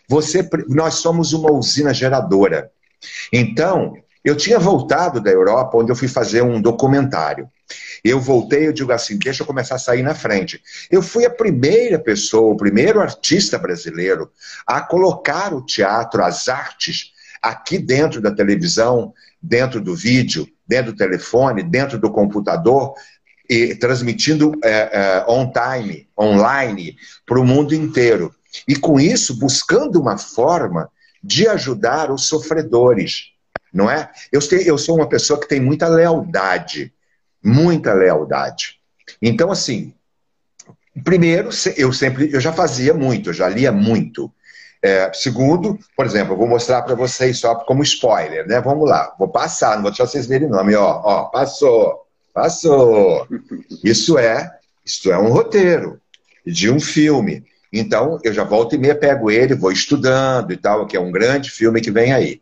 [0.09, 2.71] Você, nós somos uma usina geradora.
[3.31, 3.93] Então,
[4.25, 7.47] eu tinha voltado da Europa, onde eu fui fazer um documentário.
[8.03, 10.61] Eu voltei, eu digo assim, deixa eu começar a sair na frente.
[10.89, 14.31] Eu fui a primeira pessoa, o primeiro artista brasileiro
[14.65, 17.11] a colocar o teatro, as artes,
[17.41, 22.93] aqui dentro da televisão, dentro do vídeo, dentro do telefone, dentro do computador,
[23.49, 28.33] e transmitindo é, é, on time, online, para o mundo inteiro.
[28.67, 30.89] E com isso, buscando uma forma
[31.23, 33.31] de ajudar os sofredores,
[33.73, 34.09] não é?
[34.31, 36.93] Eu, eu sou uma pessoa que tem muita lealdade
[37.43, 38.79] muita lealdade.
[39.21, 39.93] Então, assim,
[41.03, 44.31] primeiro, eu sempre, eu já fazia muito, eu já lia muito.
[44.83, 48.59] É, segundo, por exemplo, eu vou mostrar para vocês só como spoiler, né?
[48.61, 53.27] Vamos lá, vou passar, não vou deixar vocês verem o nome, ó, ó, passou, passou.
[53.83, 54.51] Isso é,
[54.83, 56.01] isso é um roteiro
[56.45, 57.45] de um filme.
[57.71, 61.11] Então, eu já volto e meia pego ele, vou estudando e tal, que é um
[61.11, 62.41] grande filme que vem aí.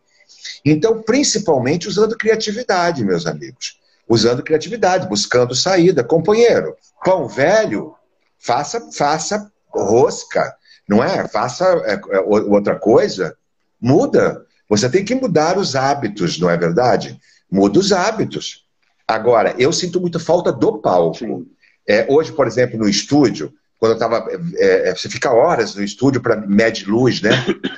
[0.63, 3.78] Então, principalmente usando criatividade, meus amigos
[4.09, 6.03] usando criatividade, buscando saída.
[6.03, 7.93] Companheiro, pão velho,
[8.39, 10.55] faça, faça rosca,
[10.87, 11.27] não é?
[11.27, 13.37] Faça é, é, outra coisa,
[13.79, 14.43] muda.
[14.67, 17.19] Você tem que mudar os hábitos, não é verdade?
[17.51, 18.65] Muda os hábitos.
[19.07, 21.45] Agora, eu sinto muita falta do palco.
[21.87, 24.27] É, hoje, por exemplo, no estúdio, quando eu estava.
[24.57, 27.31] É, é, você fica horas no estúdio para medir luz, né?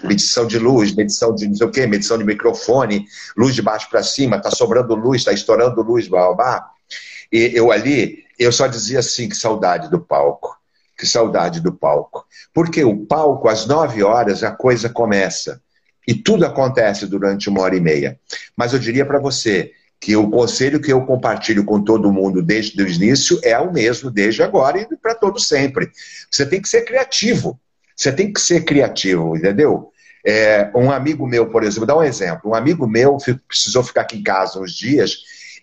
[0.04, 3.06] Medição de luz, medição de não sei o quê, medição de microfone,
[3.38, 6.70] luz de baixo para cima, tá sobrando luz, tá estourando luz, blá, blá.
[7.32, 10.60] E eu ali, eu só dizia assim: que saudade do palco.
[10.98, 12.26] Que saudade do palco.
[12.54, 15.62] Porque o palco, às nove horas, a coisa começa.
[16.08, 18.20] E tudo acontece durante uma hora e meia.
[18.58, 22.82] Mas eu diria para você, que o conselho que eu compartilho com todo mundo desde
[22.82, 25.92] o início é o mesmo desde agora e para todo sempre.
[26.30, 27.60] Você tem que ser criativo.
[27.96, 29.92] Você tem que ser criativo, entendeu?
[30.26, 32.50] É, um amigo meu, por exemplo, dá um exemplo.
[32.50, 35.18] Um amigo meu precisou ficar aqui em casa uns dias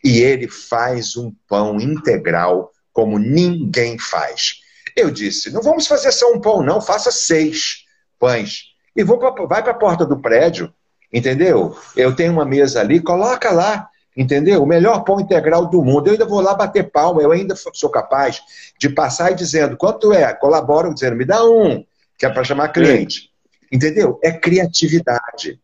[0.05, 4.61] e ele faz um pão integral como ninguém faz.
[4.94, 7.85] Eu disse: não vamos fazer só um pão, não, faça seis
[8.20, 8.66] pães.
[8.94, 10.72] E vou pra, vai para a porta do prédio,
[11.12, 11.77] entendeu?
[11.96, 14.64] Eu tenho uma mesa ali, coloca lá Entendeu?
[14.64, 16.09] O melhor pão integral do mundo.
[16.09, 18.40] Eu ainda vou lá bater palma, eu ainda sou capaz
[18.76, 21.85] de passar e dizendo quanto é, colaboro dizendo, me dá um,
[22.18, 23.31] que é para chamar cliente.
[23.70, 24.18] Entendeu?
[24.20, 25.61] É criatividade.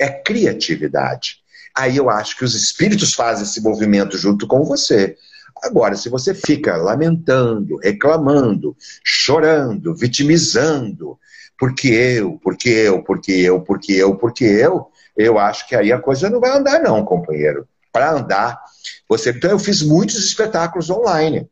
[0.00, 1.40] É criatividade.
[1.76, 5.14] Aí eu acho que os espíritos fazem esse movimento junto com você.
[5.62, 11.18] Agora, se você fica lamentando, reclamando, chorando, vitimizando,
[11.58, 16.00] porque eu, porque eu, porque eu, porque eu, porque eu, eu acho que aí a
[16.00, 17.68] coisa não vai andar, não, companheiro.
[17.92, 18.60] Para andar,
[19.08, 19.30] você.
[19.30, 21.48] Então, eu fiz muitos espetáculos online.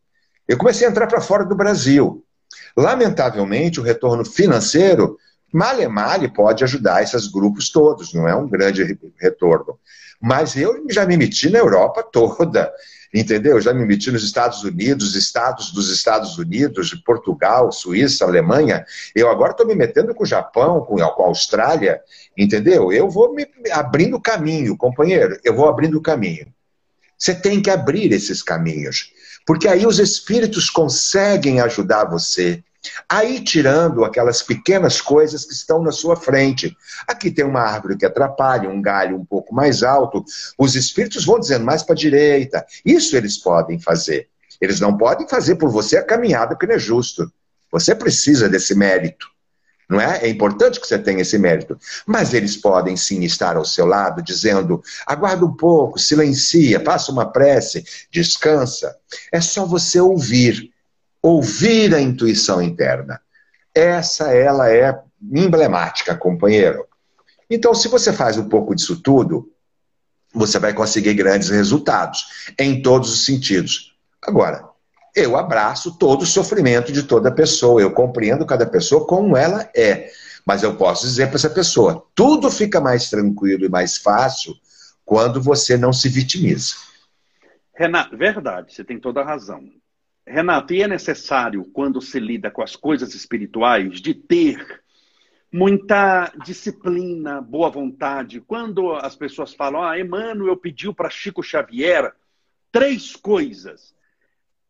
[0.47, 2.25] Eu comecei a entrar para fora do Brasil.
[2.77, 5.19] Lamentavelmente, o retorno financeiro,
[5.53, 9.79] male male, pode ajudar esses grupos todos, não é um grande retorno.
[10.21, 12.73] Mas eu já me meti na Europa toda.
[13.13, 13.57] Entendeu?
[13.57, 18.85] Eu já me meti nos Estados Unidos, estados dos Estados Unidos, de Portugal, Suíça, Alemanha.
[19.15, 22.01] Eu agora estou me metendo com o Japão, com a Austrália,
[22.37, 22.93] entendeu?
[22.93, 26.47] Eu vou me abrindo caminho, companheiro, eu vou abrindo caminho.
[27.17, 29.11] Você tem que abrir esses caminhos,
[29.47, 32.63] porque aí os espíritos conseguem ajudar você
[33.09, 36.77] Aí tirando aquelas pequenas coisas que estão na sua frente.
[37.07, 40.25] Aqui tem uma árvore que atrapalha, um galho um pouco mais alto.
[40.59, 42.65] Os espíritos vão dizendo mais para a direita.
[42.85, 44.29] Isso eles podem fazer.
[44.61, 47.31] Eles não podem fazer por você a caminhada que não é justo.
[47.71, 49.27] Você precisa desse mérito.
[49.89, 50.25] Não é?
[50.25, 51.79] É importante que você tenha esse mérito.
[52.07, 57.33] Mas eles podem sim estar ao seu lado, dizendo: aguarda um pouco, silencia, faça uma
[57.33, 58.95] prece, descansa.
[59.33, 60.71] É só você ouvir
[61.23, 63.21] ouvir a intuição interna.
[63.75, 64.99] Essa ela é
[65.33, 66.87] emblemática, companheiro.
[67.51, 69.51] Então, se você faz um pouco disso tudo,
[70.33, 73.97] você vai conseguir grandes resultados em todos os sentidos.
[74.23, 74.69] Agora,
[75.15, 80.11] eu abraço todo o sofrimento de toda pessoa, eu compreendo cada pessoa como ela é,
[80.47, 84.55] mas eu posso dizer para essa pessoa: tudo fica mais tranquilo e mais fácil
[85.05, 86.75] quando você não se vitimiza.
[87.75, 89.63] Renato, verdade, você tem toda a razão.
[90.29, 94.83] Renato, e é necessário, quando se lida com as coisas espirituais, de ter
[95.53, 98.41] muita disciplina, boa vontade.
[98.41, 102.13] Quando as pessoas falam, ah, Emmanuel pediu para Chico Xavier
[102.71, 103.95] três coisas.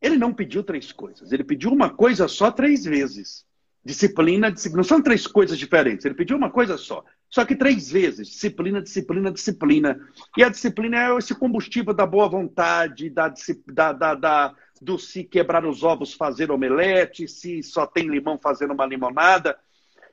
[0.00, 3.44] Ele não pediu três coisas, ele pediu uma coisa só três vezes.
[3.84, 4.78] Disciplina, disciplina.
[4.78, 7.04] Não são três coisas diferentes, ele pediu uma coisa só.
[7.28, 8.28] Só que três vezes.
[8.28, 10.00] Disciplina, disciplina, disciplina.
[10.36, 13.32] E a disciplina é esse combustível da boa vontade, da,
[13.66, 18.72] da, da, da do se quebrar os ovos fazer omelete, se só tem limão fazendo
[18.72, 19.56] uma limonada.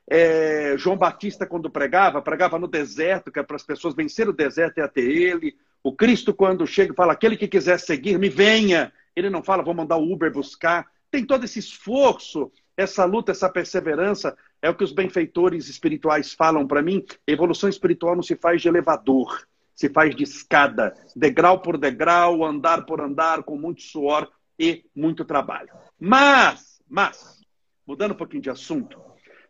[0.08, 4.34] É, João Batista, quando pregava, pregava no deserto, que é para as pessoas vencer o
[4.34, 5.56] deserto e até ele.
[5.84, 8.92] O Cristo, quando chega fala, aquele que quiser seguir, me venha.
[9.16, 10.88] Ele não fala, vou mandar o Uber buscar.
[11.10, 14.38] Tem todo esse esforço, essa luta, essa perseverança.
[14.62, 17.04] É o que os benfeitores espirituais falam para mim.
[17.28, 22.86] Evolução espiritual não se faz de elevador, se faz de escada, degrau por degrau, andar
[22.86, 25.70] por andar, com muito suor, e muito trabalho.
[26.00, 27.42] Mas, mas,
[27.86, 29.02] mudando um pouquinho de assunto,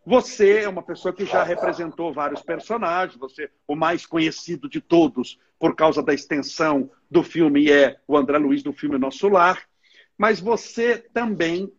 [0.06, 5.40] você é uma pessoa que já representou vários personagens, você o mais conhecido de todos
[5.60, 9.64] por causa da extensão do filme é o André Luiz do filme Nosso Lar,
[10.18, 11.72] mas você também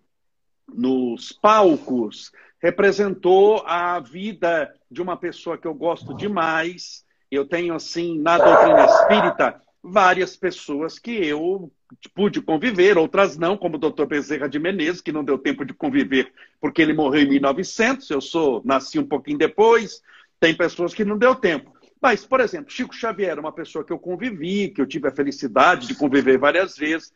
[0.69, 7.05] nos palcos representou a vida de uma pessoa que eu gosto demais.
[7.31, 11.71] Eu tenho assim na doutrina espírita várias pessoas que eu
[12.15, 15.73] pude conviver, outras não, como o doutor Bezerra de Menezes, que não deu tempo de
[15.73, 20.03] conviver porque ele morreu em 1900, eu sou nasci um pouquinho depois,
[20.41, 21.75] tem pessoas que não deu tempo.
[22.01, 25.87] Mas, por exemplo, Chico Xavier, uma pessoa que eu convivi, que eu tive a felicidade
[25.87, 27.13] de conviver várias vezes,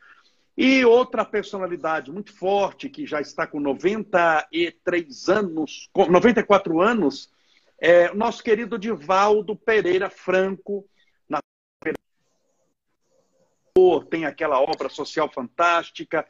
[0.56, 7.30] e outra personalidade muito forte, que já está com 93 anos, 94 anos,
[7.80, 10.86] é o nosso querido Divaldo Pereira Franco,
[14.08, 16.26] tem aquela obra social fantástica.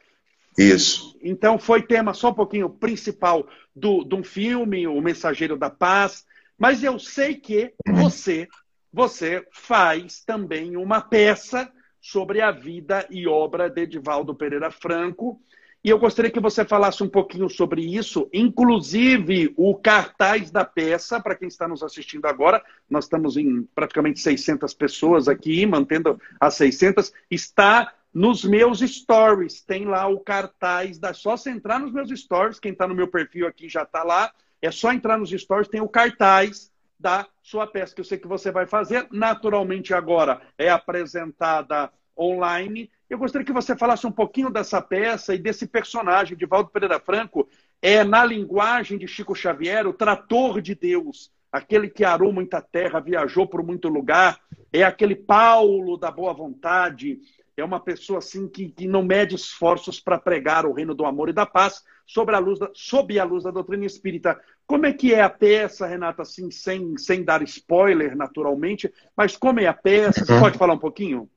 [0.57, 1.17] Isso.
[1.21, 6.25] Então foi tema só um pouquinho principal do, de um filme, O Mensageiro da Paz.
[6.57, 8.47] Mas eu sei que você,
[8.91, 15.41] você faz também uma peça sobre a vida e obra de Edivaldo Pereira Franco.
[15.83, 21.19] E eu gostaria que você falasse um pouquinho sobre isso, inclusive o cartaz da peça,
[21.19, 26.53] para quem está nos assistindo agora, nós estamos em praticamente 600 pessoas aqui, mantendo as
[26.53, 31.13] 600, está nos meus stories, tem lá o cartaz, da...
[31.13, 34.31] só você entrar nos meus stories, quem está no meu perfil aqui já está lá,
[34.61, 38.27] é só entrar nos stories, tem o cartaz da sua peça, que eu sei que
[38.27, 44.49] você vai fazer, naturalmente agora é apresentada online, eu gostaria que você falasse um pouquinho
[44.49, 47.45] dessa peça e desse personagem de Valdo Pereira Franco,
[47.81, 51.29] é na linguagem de Chico Xavier, o trator de Deus.
[51.51, 54.39] aquele que arou muita terra, viajou por muito lugar,
[54.71, 57.19] é aquele Paulo da boa vontade,
[57.57, 61.27] é uma pessoa assim que, que não mede esforços para pregar o reino do amor
[61.27, 64.39] e da paz sobre a luz da, sob a luz da doutrina espírita.
[64.65, 69.59] Como é que é a peça, Renata, assim, sem, sem dar spoiler, naturalmente, mas como
[69.59, 70.23] é a peça?
[70.23, 70.39] Você uhum.
[70.39, 71.29] pode falar um pouquinho?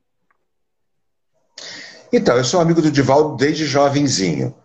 [2.11, 4.55] Então, eu sou amigo do Divaldo desde jovenzinho.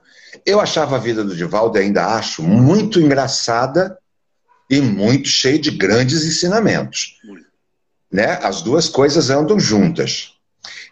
[0.47, 3.99] Eu achava a vida do Divaldo, e ainda acho, muito engraçada
[4.69, 7.19] e muito cheia de grandes ensinamentos.
[8.11, 8.39] Né?
[8.43, 10.35] As duas coisas andam juntas.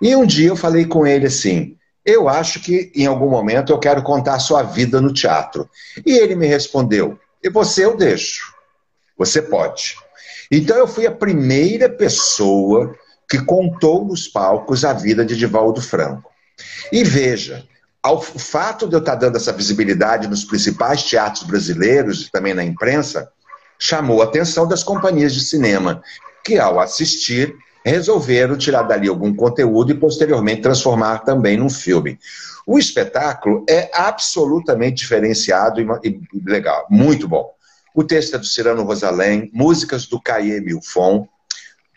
[0.01, 3.78] E um dia eu falei com ele assim: eu acho que em algum momento eu
[3.78, 5.68] quero contar a sua vida no teatro.
[6.05, 8.55] E ele me respondeu: e você eu deixo.
[9.16, 9.96] Você pode.
[10.51, 12.94] Então eu fui a primeira pessoa
[13.29, 16.31] que contou nos palcos a vida de Divaldo Franco.
[16.91, 17.64] E veja,
[18.03, 22.64] ao fato de eu estar dando essa visibilidade nos principais teatros brasileiros e também na
[22.64, 23.29] imprensa,
[23.79, 26.03] chamou a atenção das companhias de cinema,
[26.43, 27.55] que ao assistir
[27.85, 32.18] resolveram tirar dali algum conteúdo e posteriormente transformar também num filme.
[32.66, 37.51] O espetáculo é absolutamente diferenciado e legal, muito bom.
[37.95, 41.26] O texto é do Cirano Rosalém, músicas do Caê Milfon,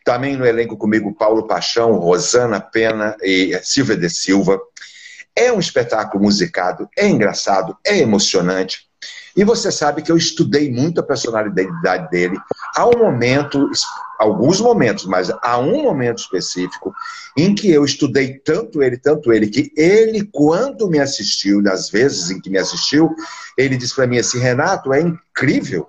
[0.03, 4.59] também no elenco comigo Paulo Paixão, Rosana Pena e Silvia de Silva.
[5.35, 8.89] É um espetáculo musicado, é engraçado, é emocionante.
[9.35, 12.37] E você sabe que eu estudei muito a personalidade dele.
[12.75, 13.69] Há um momento,
[14.19, 16.93] alguns momentos, mas há um momento específico
[17.37, 22.29] em que eu estudei tanto ele, tanto ele, que ele, quando me assistiu, nas vezes
[22.29, 23.15] em que me assistiu,
[23.57, 25.87] ele disse para mim assim: Renato, é incrível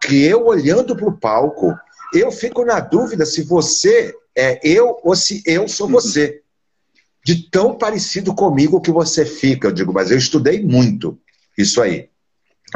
[0.00, 1.76] que eu, olhando para o palco,
[2.18, 6.42] eu fico na dúvida se você é eu ou se eu sou você.
[7.24, 9.68] De tão parecido comigo que você fica.
[9.68, 11.18] Eu digo, mas eu estudei muito
[11.58, 12.08] isso aí.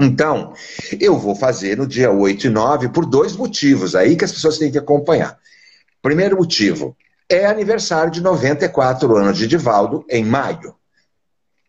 [0.00, 0.54] Então,
[0.98, 4.58] eu vou fazer no dia 8 e 9 por dois motivos aí que as pessoas
[4.58, 5.38] têm que acompanhar.
[6.00, 6.96] Primeiro motivo,
[7.28, 10.74] é aniversário de 94 anos de Divaldo em maio.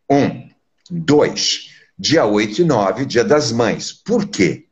[0.09, 0.49] Um.
[0.89, 1.69] Dois.
[1.97, 3.91] Dia 8 e 9, dia das mães.
[3.91, 4.65] Por quê?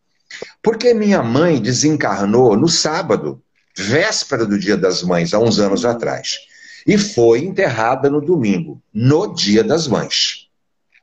[0.61, 3.41] Porque minha mãe desencarnou no sábado,
[3.75, 6.39] véspera do dia das mães, há uns anos atrás.
[6.85, 10.49] E foi enterrada no domingo, no dia das mães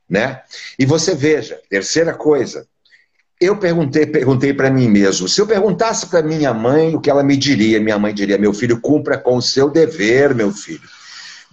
[0.08, 0.42] né?
[0.78, 2.66] E você veja, terceira coisa,
[3.40, 7.22] eu perguntei, perguntei para mim mesmo, se eu perguntasse para minha mãe o que ela
[7.22, 10.88] me diria, minha mãe diria: "Meu filho, cumpra com o seu dever, meu filho".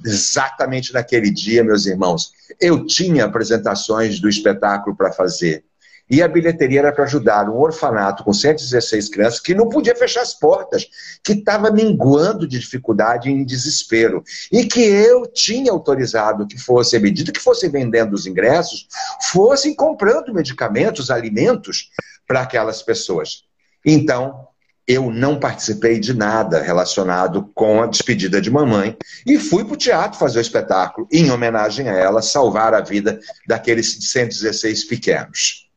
[0.05, 5.63] Exatamente naquele dia, meus irmãos, eu tinha apresentações do espetáculo para fazer.
[6.09, 10.21] E a bilheteria era para ajudar um orfanato com 116 crianças que não podia fechar
[10.21, 10.87] as portas,
[11.23, 14.23] que estava minguando de dificuldade e em desespero.
[14.51, 18.87] E que eu tinha autorizado que fosse, à medida que fossem vendendo os ingressos,
[19.31, 21.89] fossem comprando medicamentos, alimentos
[22.27, 23.43] para aquelas pessoas.
[23.85, 24.47] Então,
[24.87, 29.77] eu não participei de nada relacionado com a despedida de mamãe e fui para o
[29.77, 35.69] teatro fazer o espetáculo, em homenagem a ela, salvar a vida daqueles 116 pequenos.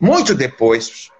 [0.00, 1.10] Muito depois,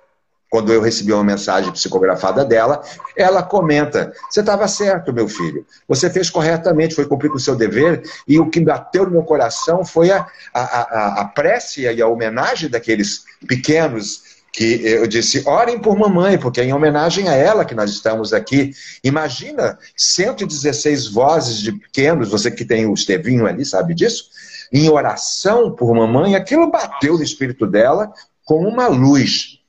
[0.50, 2.82] quando eu recebi uma mensagem psicografada dela,
[3.16, 5.64] ela comenta: Você estava certo, meu filho.
[5.86, 8.02] Você fez corretamente, foi cumprir com o seu dever.
[8.26, 12.08] E o que bateu no meu coração foi a, a, a, a prece e a
[12.08, 17.64] homenagem daqueles pequenos que eu disse, orem por mamãe, porque é em homenagem a ela
[17.64, 18.72] que nós estamos aqui.
[19.04, 24.28] Imagina 116 vozes de pequenos, você que tem o Estevinho ali, sabe disso?
[24.72, 28.12] Em oração por mamãe, aquilo bateu no espírito dela,
[28.50, 29.60] com uma luz.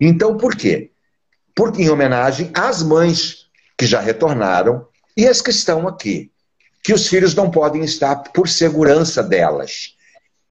[0.00, 0.92] Então, por quê?
[1.54, 3.44] Porque em homenagem às mães
[3.76, 6.30] que já retornaram e as que estão aqui,
[6.82, 9.94] que os filhos não podem estar por segurança delas.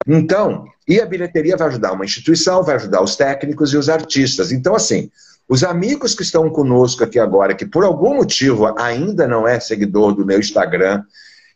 [0.06, 4.52] Então, e a bilheteria vai ajudar uma instituição, vai ajudar os técnicos e os artistas.
[4.52, 5.10] Então, assim,
[5.48, 10.14] os amigos que estão conosco aqui agora, que por algum motivo ainda não é seguidor
[10.14, 11.02] do meu Instagram,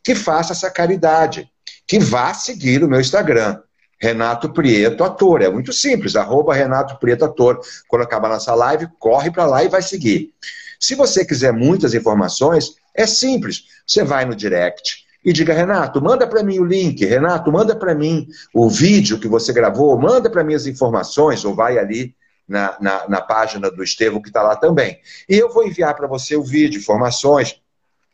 [0.03, 1.49] que faça essa caridade,
[1.87, 3.61] que vá seguir o meu Instagram.
[4.05, 5.41] Renato Prieto Ator.
[5.41, 7.59] É muito simples, arroba Renato Prieto Ator.
[7.89, 10.31] Quando acabar nossa live, corre para lá e vai seguir.
[10.79, 13.65] Se você quiser muitas informações, é simples.
[13.87, 17.95] Você vai no direct e diga, Renato, manda para mim o link, Renato, manda para
[17.95, 22.15] mim o vídeo que você gravou, manda para mim as informações, ou vai ali
[22.47, 24.99] na, na, na página do Estevão que está lá também.
[25.27, 27.59] E eu vou enviar para você o vídeo, informações.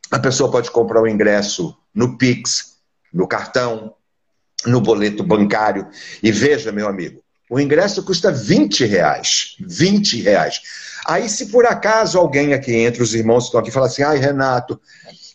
[0.09, 2.77] A pessoa pode comprar o ingresso no Pix,
[3.13, 3.93] no cartão,
[4.65, 5.87] no boleto bancário.
[6.21, 9.55] E veja, meu amigo, o ingresso custa 20 reais.
[9.59, 10.61] 20 reais.
[11.05, 14.17] Aí, se por acaso alguém aqui entre os irmãos que estão aqui fala assim, ai,
[14.17, 14.79] Renato,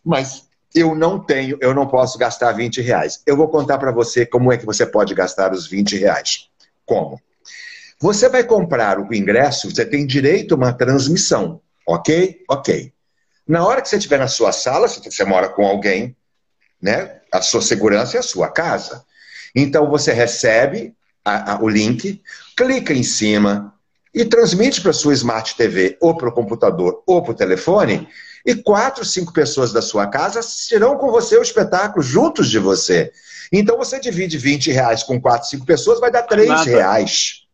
[0.05, 3.21] mas eu não tenho, eu não posso gastar 20 reais.
[3.27, 6.49] Eu vou contar para você como é que você pode gastar os 20 reais.
[6.85, 7.21] Como?
[7.99, 12.45] Você vai comprar o ingresso, você tem direito a uma transmissão, ok?
[12.49, 12.93] Ok.
[13.49, 16.15] Na hora que você estiver na sua sala, se você mora com alguém,
[16.81, 17.21] né?
[17.33, 19.05] A sua segurança é a sua casa.
[19.57, 20.95] Então você recebe
[21.25, 22.23] a, a, o link,
[22.55, 23.75] clica em cima
[24.15, 28.07] e transmite para sua Smart TV, ou para o computador, ou para o telefone,
[28.45, 33.11] e quatro, cinco pessoas da sua casa assistirão com você o espetáculo juntos de você.
[33.51, 37.47] Então você divide 20 reais com quatro, cinco pessoas, vai dar 3 reais.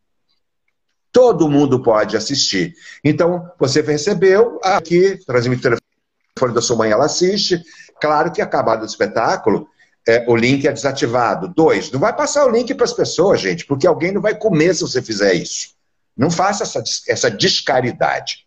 [1.13, 2.75] Todo mundo pode assistir.
[3.05, 7.63] Então, você recebeu aqui, transmite o telefone da sua mãe, ela assiste.
[8.01, 9.69] Claro que acabado o espetáculo,
[10.07, 11.49] é, o link é desativado.
[11.49, 14.75] Dois, não vai passar o link para as pessoas, gente, porque alguém não vai comer
[14.75, 15.71] se você fizer isso.
[16.17, 18.47] Não faça essa, essa discaridade.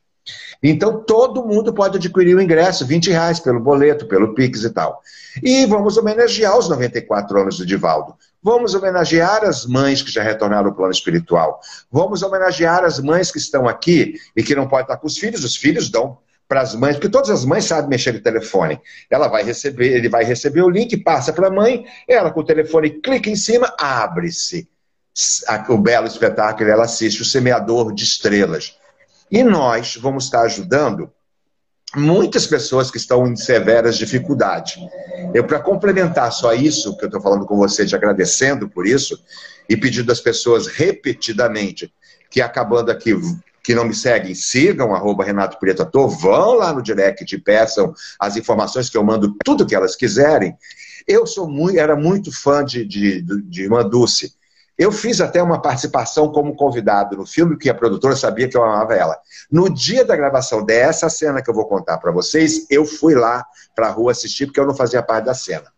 [0.62, 5.01] Então, todo mundo pode adquirir o ingresso, 20 reais pelo boleto, pelo Pix e tal.
[5.43, 8.16] E vamos homenagear os 94 anos do Divaldo.
[8.41, 11.60] Vamos homenagear as mães que já retornaram ao plano espiritual.
[11.91, 15.43] Vamos homenagear as mães que estão aqui e que não podem estar com os filhos.
[15.43, 16.18] Os filhos dão
[16.56, 18.80] para as mães, porque todas as mães sabem mexer no telefone.
[19.10, 22.45] Ela vai receber, ele vai receber o link, passa para a mãe, ela com o
[22.45, 24.66] telefone clica em cima, abre-se
[25.68, 28.78] o belo espetáculo, ela assiste o Semeador de Estrelas.
[29.30, 31.12] E nós vamos estar ajudando
[31.93, 34.78] muitas pessoas que estão em severas dificuldades.
[35.34, 39.22] Eu, para complementar só isso, que eu estou falando com você, te agradecendo por isso,
[39.68, 41.93] e pedindo às pessoas repetidamente
[42.30, 43.14] que acabando aqui,
[43.66, 47.93] que não me seguem, sigam arroba Renato Preto Ator, vão lá no direct e peçam
[48.20, 50.55] as informações que eu mando tudo que elas quiserem.
[51.07, 54.34] Eu sou muito, era muito fã de, de, de Irmã Dulce.
[54.78, 58.63] Eu fiz até uma participação como convidado no filme, que a produtora sabia que eu
[58.63, 59.18] amava ela.
[59.49, 63.43] No dia da gravação dessa cena que eu vou contar para vocês, eu fui lá
[63.76, 65.74] para a rua assistir, porque eu não fazia parte da cena.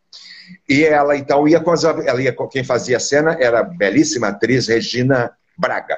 [0.67, 4.27] E ela, então, ia com as, ela ia, quem fazia a cena era a belíssima
[4.27, 5.97] atriz Regina Braga.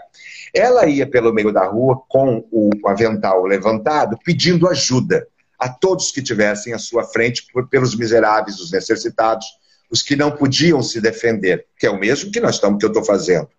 [0.54, 5.28] Ela ia pelo meio da rua com o avental levantado, pedindo ajuda
[5.60, 9.46] a todos que tivessem à sua frente, pelos miseráveis, os necessitados,
[9.92, 12.90] os que não podiam se defender, que é o mesmo que nós estamos que eu
[12.90, 13.50] estou fazendo.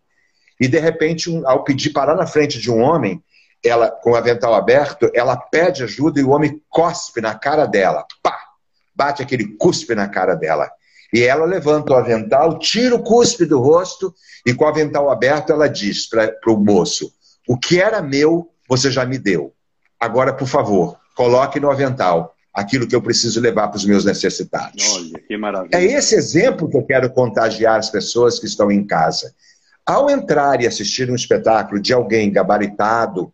[0.59, 3.23] E de repente, um, ao pedir parar na frente de um homem,
[3.65, 8.07] ela com o avental aberto, ela pede ajuda e o homem cospe na cara dela.
[8.23, 8.39] Pá!
[8.95, 10.71] Bate aquele cuspe na cara dela.
[11.13, 14.15] E ela levanta o avental, tira o cuspe do rosto
[14.47, 17.13] e com o avental aberto ela diz para o moço:
[17.49, 19.53] O que era meu, você já me deu.
[19.99, 24.95] Agora, por favor, coloque no avental aquilo que eu preciso levar para os meus necessitados.
[24.95, 25.77] Olha, que maravilha.
[25.77, 29.35] É esse exemplo que eu quero contagiar as pessoas que estão em casa.
[29.85, 33.33] Ao entrar e assistir um espetáculo de alguém gabaritado,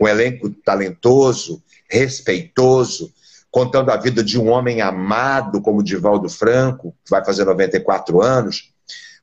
[0.00, 3.12] um elenco talentoso, respeitoso,
[3.52, 8.72] contando a vida de um homem amado como Divaldo Franco, que vai fazer 94 anos,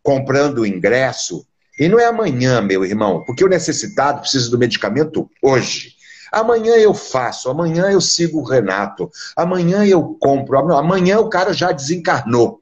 [0.04, 1.44] comprando o ingresso.
[1.80, 5.96] E não é amanhã, meu irmão, porque o necessitado precisa do medicamento hoje.
[6.32, 11.72] Amanhã eu faço, amanhã eu sigo o Renato, amanhã eu compro, amanhã o cara já
[11.72, 12.62] desencarnou.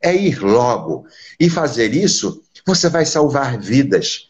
[0.00, 1.06] É ir logo.
[1.40, 4.28] E fazer isso, você vai salvar vidas.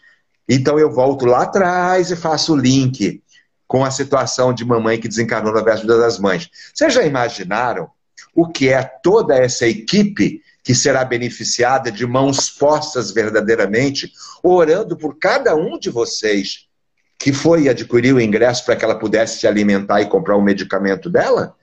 [0.49, 3.23] Então eu volto lá atrás e faço o link
[3.69, 6.51] com a situação de mamãe que desencarnou na véspera das mães.
[6.75, 7.91] Vocês já imaginaram
[8.35, 14.13] o que é toda essa equipe que será beneficiada de mãos postas verdadeiramente,
[14.43, 16.67] orando por cada um de vocês
[17.19, 21.11] que foi adquirir o ingresso para que ela pudesse se alimentar e comprar o medicamento
[21.11, 21.55] dela?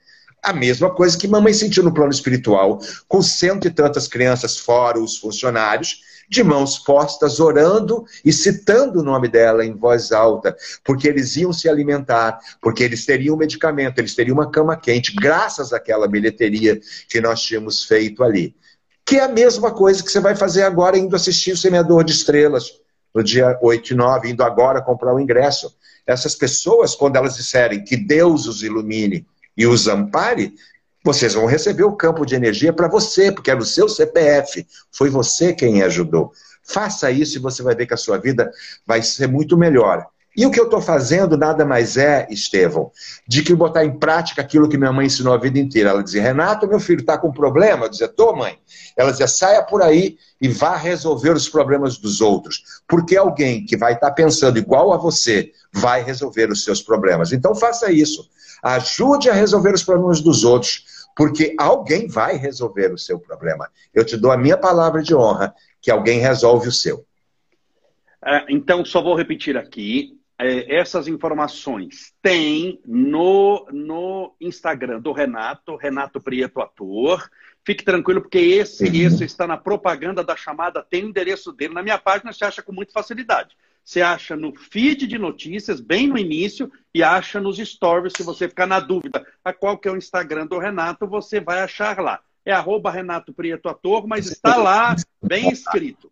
[0.42, 2.78] A mesma coisa que mamãe sentiu no plano espiritual,
[3.08, 9.02] com cento e tantas crianças fora os funcionários, de mãos postas, orando e citando o
[9.02, 14.14] nome dela em voz alta, porque eles iam se alimentar, porque eles teriam medicamento, eles
[14.14, 18.54] teriam uma cama quente, graças àquela bilheteria que nós tínhamos feito ali.
[19.04, 22.12] Que é a mesma coisa que você vai fazer agora indo assistir o Semeador de
[22.12, 22.72] Estrelas
[23.14, 25.74] no dia 8 e 9, indo agora comprar o ingresso.
[26.06, 30.54] Essas pessoas, quando elas disserem que Deus os ilumine e os ampare,
[31.06, 34.66] vocês vão receber o campo de energia para você, porque é no seu CPF.
[34.90, 36.32] Foi você quem ajudou.
[36.64, 38.50] Faça isso e você vai ver que a sua vida
[38.84, 40.04] vai ser muito melhor.
[40.36, 42.90] E o que eu estou fazendo nada mais é, Estevão,
[43.26, 45.90] de que botar em prática aquilo que minha mãe ensinou a vida inteira.
[45.90, 47.86] Ela dizia, Renato, meu filho está com problema?
[47.86, 48.58] Eu dizia, tô, mãe.
[48.96, 52.64] Ela dizia, saia por aí e vá resolver os problemas dos outros.
[52.88, 57.32] Porque alguém que vai estar tá pensando igual a você vai resolver os seus problemas.
[57.32, 58.28] Então faça isso.
[58.62, 60.84] Ajude a resolver os problemas dos outros,
[61.16, 63.70] porque alguém vai resolver o seu problema.
[63.94, 67.06] Eu te dou a minha palavra de honra que alguém resolve o seu.
[68.22, 75.76] É, então, só vou repetir aqui é, essas informações tem no, no Instagram do Renato,
[75.76, 77.30] Renato Prieto Ator.
[77.64, 81.74] Fique tranquilo, porque esse, esse está na propaganda da chamada, tem o endereço dele.
[81.74, 83.56] Na minha página você acha com muita facilidade.
[83.86, 88.48] Você acha no feed de notícias, bem no início, e acha nos stories, se você
[88.48, 92.20] ficar na dúvida a qual que é o Instagram do Renato, você vai achar lá.
[92.44, 96.10] É arroba Renato Prieto Ator, mas está lá bem escrito.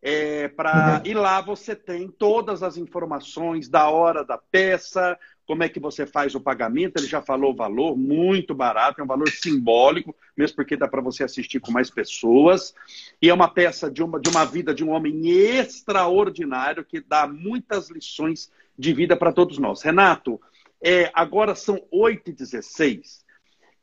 [0.00, 5.68] É, pra, e lá você tem todas as informações da hora da peça, como é
[5.68, 9.30] que você faz o pagamento, ele já falou o valor, muito barato, é um valor
[9.30, 12.74] simbólico, mesmo porque dá para você assistir com mais pessoas.
[13.22, 17.28] E é uma peça de uma, de uma vida de um homem extraordinário que dá
[17.28, 19.82] muitas lições de vida para todos nós.
[19.82, 20.40] Renato,
[20.82, 23.24] é, agora são 8h16.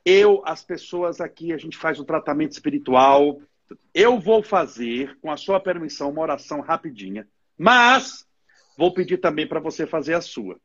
[0.06, 3.40] Eu, as pessoas aqui, a gente faz o tratamento espiritual.
[3.94, 7.26] Eu vou fazer, com a sua permissão, uma oração rapidinha,
[7.58, 8.28] mas
[8.78, 10.60] vou pedir também para você fazer a sua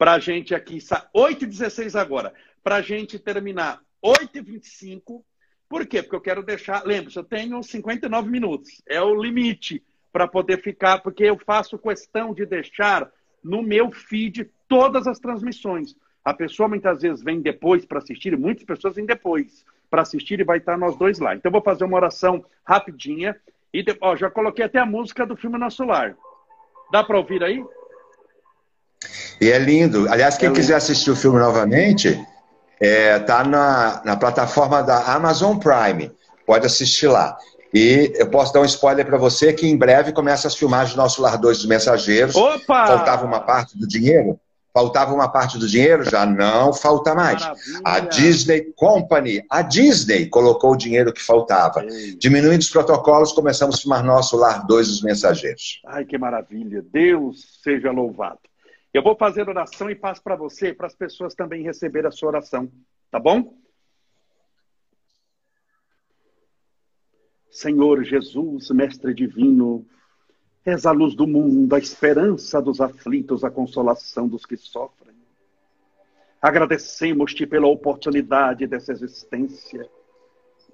[0.00, 0.78] para a gente aqui,
[1.14, 2.32] 8h16 agora,
[2.64, 5.22] para a gente terminar 8h25.
[5.68, 6.02] Por quê?
[6.02, 6.86] Porque eu quero deixar.
[6.86, 12.32] Lembre-se, eu tenho 59 minutos, é o limite para poder ficar, porque eu faço questão
[12.32, 13.12] de deixar
[13.44, 15.94] no meu feed todas as transmissões.
[16.24, 20.44] A pessoa muitas vezes vem depois para assistir, muitas pessoas vêm depois para assistir e
[20.44, 21.34] vai estar nós dois lá.
[21.34, 23.38] Então, vou fazer uma oração rapidinha.
[23.72, 26.16] E ó, já coloquei até a música do filme Nosso Lar.
[26.90, 27.62] Dá para ouvir aí?
[29.40, 30.06] E é lindo.
[30.10, 32.20] Aliás, quem é quiser assistir o filme novamente,
[32.80, 36.10] é, tá na, na plataforma da Amazon Prime.
[36.46, 37.36] Pode assistir lá.
[37.72, 41.00] E eu posso dar um spoiler para você que em breve começa as filmagens do
[41.00, 42.34] nosso Lar 2 dos Mensageiros.
[42.34, 42.86] Opa!
[42.86, 44.38] Faltava uma parte do dinheiro?
[44.72, 46.08] Faltava uma parte do dinheiro?
[46.08, 47.40] Já não falta mais.
[47.42, 47.80] Maravilha.
[47.84, 51.84] A Disney Company, a Disney, colocou o dinheiro que faltava.
[51.84, 52.16] Ei.
[52.16, 55.80] Diminuindo os protocolos, começamos a filmar nosso Lar 2 dos Mensageiros.
[55.86, 56.84] Ai, que maravilha.
[56.92, 58.49] Deus seja louvado.
[58.92, 62.30] Eu vou fazer oração e passo para você, para as pessoas também receberem a sua
[62.30, 62.70] oração.
[63.08, 63.56] Tá bom?
[67.48, 69.86] Senhor Jesus, Mestre Divino,
[70.64, 75.14] és a luz do mundo, a esperança dos aflitos, a consolação dos que sofrem.
[76.42, 79.88] Agradecemos-te pela oportunidade dessa existência,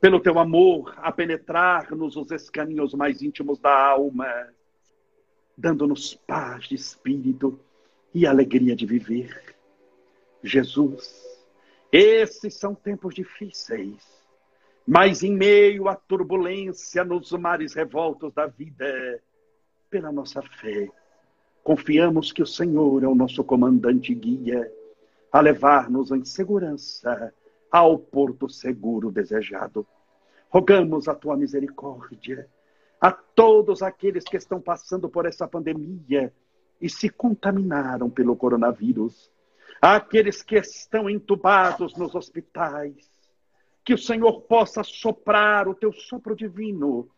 [0.01, 4.27] pelo teu amor a penetrar-nos os escaninhos mais íntimos da alma,
[5.57, 7.59] dando-nos paz de espírito
[8.17, 9.55] e alegria de viver.
[10.43, 11.23] Jesus,
[11.93, 14.03] esses são tempos difíceis,
[14.87, 19.23] mas em meio à turbulência nos mares revoltos da vida,
[19.91, 20.89] pela nossa fé,
[21.62, 24.73] confiamos que o Senhor é o nosso comandante e guia
[25.31, 27.35] a levar-nos em segurança
[27.71, 29.87] ao porto seguro desejado.
[30.49, 32.49] Rogamos a tua misericórdia
[32.99, 36.33] a todos aqueles que estão passando por essa pandemia
[36.81, 39.31] e se contaminaram pelo coronavírus,
[39.81, 43.11] aqueles que estão entubados nos hospitais,
[43.85, 47.09] que o Senhor possa soprar o teu sopro divino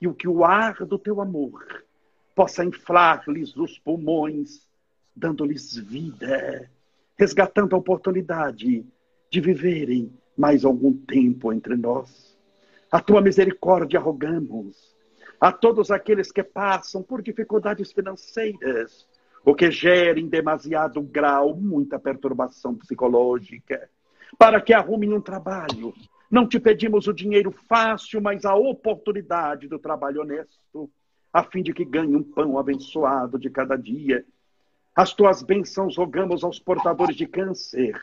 [0.00, 1.84] e o que o ar do teu amor
[2.34, 4.66] possa inflar-lhes os pulmões,
[5.14, 6.70] dando-lhes vida,
[7.18, 8.86] resgatando a oportunidade
[9.30, 12.38] de viverem mais algum tempo entre nós.
[12.92, 14.96] A tua misericórdia rogamos
[15.40, 19.08] a todos aqueles que passam por dificuldades financeiras,
[19.44, 23.88] o que gera em demasiado grau muita perturbação psicológica,
[24.36, 25.94] para que arrumem um trabalho.
[26.30, 30.90] Não te pedimos o dinheiro fácil, mas a oportunidade do trabalho honesto,
[31.32, 34.24] a fim de que ganhe um pão abençoado de cada dia.
[34.94, 37.94] As tuas bênçãos rogamos aos portadores de câncer,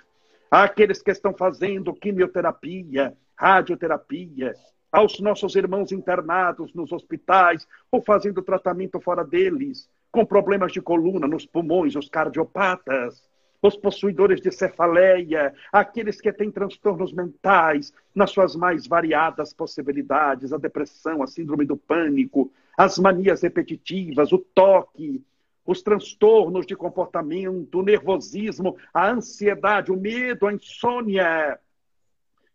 [0.50, 4.54] àqueles que estão fazendo quimioterapia, radioterapia,
[4.96, 11.28] aos nossos irmãos internados nos hospitais ou fazendo tratamento fora deles, com problemas de coluna
[11.28, 13.22] nos pulmões, os cardiopatas,
[13.62, 20.58] os possuidores de cefaleia, aqueles que têm transtornos mentais nas suas mais variadas possibilidades, a
[20.58, 25.22] depressão, a síndrome do pânico, as manias repetitivas, o toque,
[25.66, 31.60] os transtornos de comportamento, o nervosismo, a ansiedade, o medo, a insônia,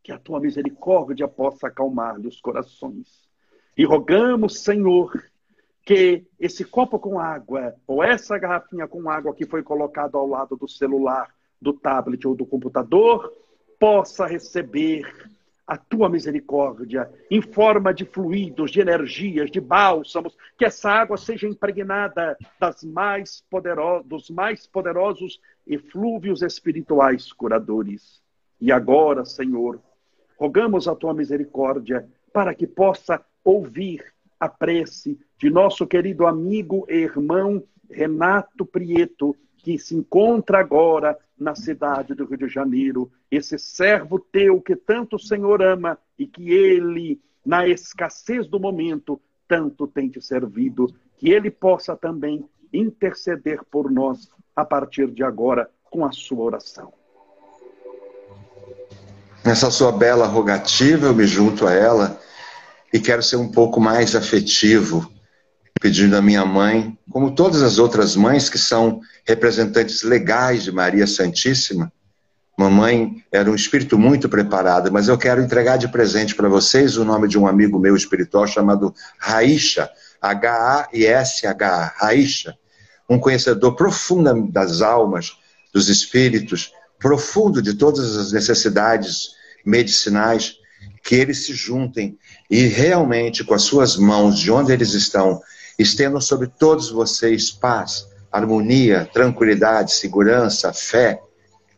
[0.03, 3.29] que a tua misericórdia possa acalmar-lhe os corações.
[3.77, 5.13] E rogamos, Senhor,
[5.85, 10.57] que esse copo com água, ou essa garrafinha com água que foi colocado ao lado
[10.57, 13.33] do celular, do tablet ou do computador,
[13.79, 15.03] possa receber
[15.67, 21.47] a tua misericórdia em forma de fluidos, de energias, de bálsamos, que essa água seja
[21.47, 23.45] impregnada das mais
[24.05, 28.21] dos mais poderosos eflúvios espirituais curadores.
[28.61, 29.81] E agora, Senhor,
[30.41, 34.03] Rogamos a tua misericórdia para que possa ouvir
[34.39, 41.55] a prece de nosso querido amigo e irmão Renato Prieto, que se encontra agora na
[41.55, 46.51] cidade do Rio de Janeiro, esse servo teu que tanto o Senhor ama e que
[46.51, 50.87] ele, na escassez do momento, tanto tem te servido,
[51.19, 57.00] que ele possa também interceder por nós a partir de agora com a sua oração.
[59.45, 62.21] Nessa sua bela rogativa, eu me junto a ela
[62.93, 65.11] e quero ser um pouco mais afetivo,
[65.81, 71.07] pedindo à minha mãe, como todas as outras mães que são representantes legais de Maria
[71.07, 71.91] Santíssima.
[72.57, 77.05] Mamãe era um espírito muito preparado, mas eu quero entregar de presente para vocês o
[77.05, 79.89] nome de um amigo meu espiritual chamado Raisha,
[80.21, 82.55] H-A-I-S-H-A, Raisha,
[83.09, 85.33] um conhecedor profundo das almas,
[85.73, 89.31] dos espíritos, profundo de todas as necessidades
[89.65, 90.57] medicinais,
[91.03, 92.17] que eles se juntem
[92.49, 95.41] e realmente, com as suas mãos, de onde eles estão,
[95.79, 101.21] estendam sobre todos vocês paz, harmonia, tranquilidade, segurança, fé.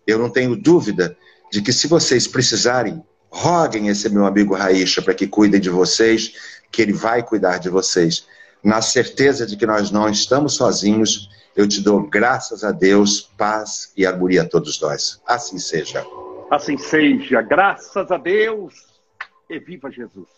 [0.06, 1.16] Eu não tenho dúvida
[1.50, 6.34] de que se vocês precisarem, roguem esse meu amigo Raícha para que cuide de vocês,
[6.70, 8.26] que ele vai cuidar de vocês.
[8.62, 13.92] Na certeza de que nós não estamos sozinhos, eu te dou graças a Deus, paz
[13.96, 15.20] e harmonia a todos nós.
[15.26, 16.05] Assim seja.
[16.50, 18.74] Assim seja, graças a Deus
[19.48, 20.28] e viva Jesus.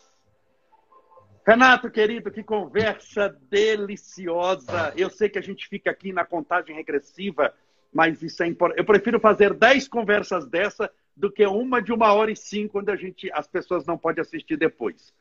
[1.47, 4.93] Renato, querido, que conversa deliciosa.
[4.97, 7.53] Eu sei que a gente fica aqui na contagem regressiva,
[7.93, 8.79] mas isso é importante.
[8.79, 12.91] Eu prefiro fazer dez conversas dessa do que uma de uma hora e cinco, onde
[12.91, 15.13] a gente, as pessoas não podem assistir depois.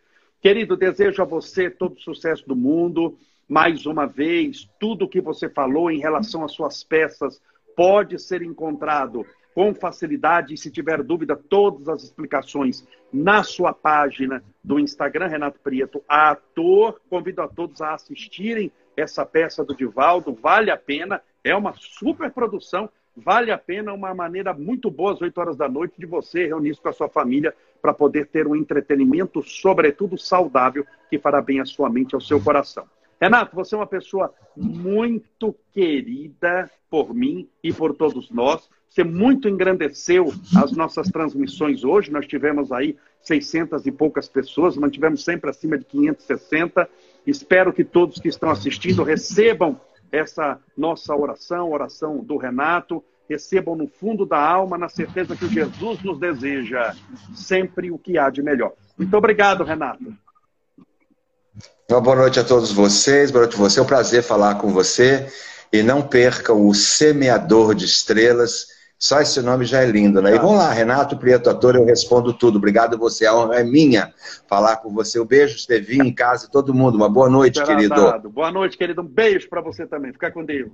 [0.41, 3.18] Querido, desejo a você todo o sucesso do mundo
[3.54, 7.39] mais uma vez, tudo o que você falou em relação às suas peças
[7.76, 9.24] pode ser encontrado
[9.54, 10.56] com facilidade.
[10.56, 12.84] E se tiver dúvida, todas as explicações
[13.14, 16.99] na sua página do Instagram, Renato Prieto, ator.
[17.08, 22.32] Convido a todos a assistirem essa peça do Divaldo, vale a pena, é uma super
[22.32, 26.47] produção, vale a pena, uma maneira muito boa às 8 horas da noite de você
[26.47, 31.60] reunir-se com a sua família para poder ter um entretenimento, sobretudo saudável, que fará bem
[31.60, 32.88] à sua mente e ao seu coração.
[33.24, 38.70] Renato, você é uma pessoa muito querida por mim e por todos nós.
[38.90, 42.12] Você muito engrandeceu as nossas transmissões hoje.
[42.12, 46.90] Nós tivemos aí 600 e poucas pessoas, mantivemos sempre acima de 560.
[47.26, 49.80] Espero que todos que estão assistindo recebam
[50.12, 56.04] essa nossa oração, oração do Renato, recebam no fundo da alma, na certeza que Jesus
[56.04, 56.94] nos deseja
[57.34, 58.74] sempre o que há de melhor.
[58.98, 60.14] Muito obrigado, Renato.
[61.89, 63.80] Uma boa noite a todos vocês, boa noite a você.
[63.80, 65.28] É um prazer falar com você.
[65.72, 68.68] E não perca o Semeador de Estrelas.
[68.97, 70.34] Só esse nome já é lindo, né?
[70.34, 72.58] E vamos lá, Renato Prieto Ator, eu respondo tudo.
[72.58, 74.14] Obrigado a você, a honra é minha
[74.47, 75.20] falar com você.
[75.20, 76.95] Um beijo, Estevinho, em casa, todo mundo.
[76.95, 78.30] Uma boa noite, querido.
[78.30, 79.01] Boa noite, querido.
[79.01, 80.14] Um beijo para você também.
[80.14, 80.72] Fica com Deus.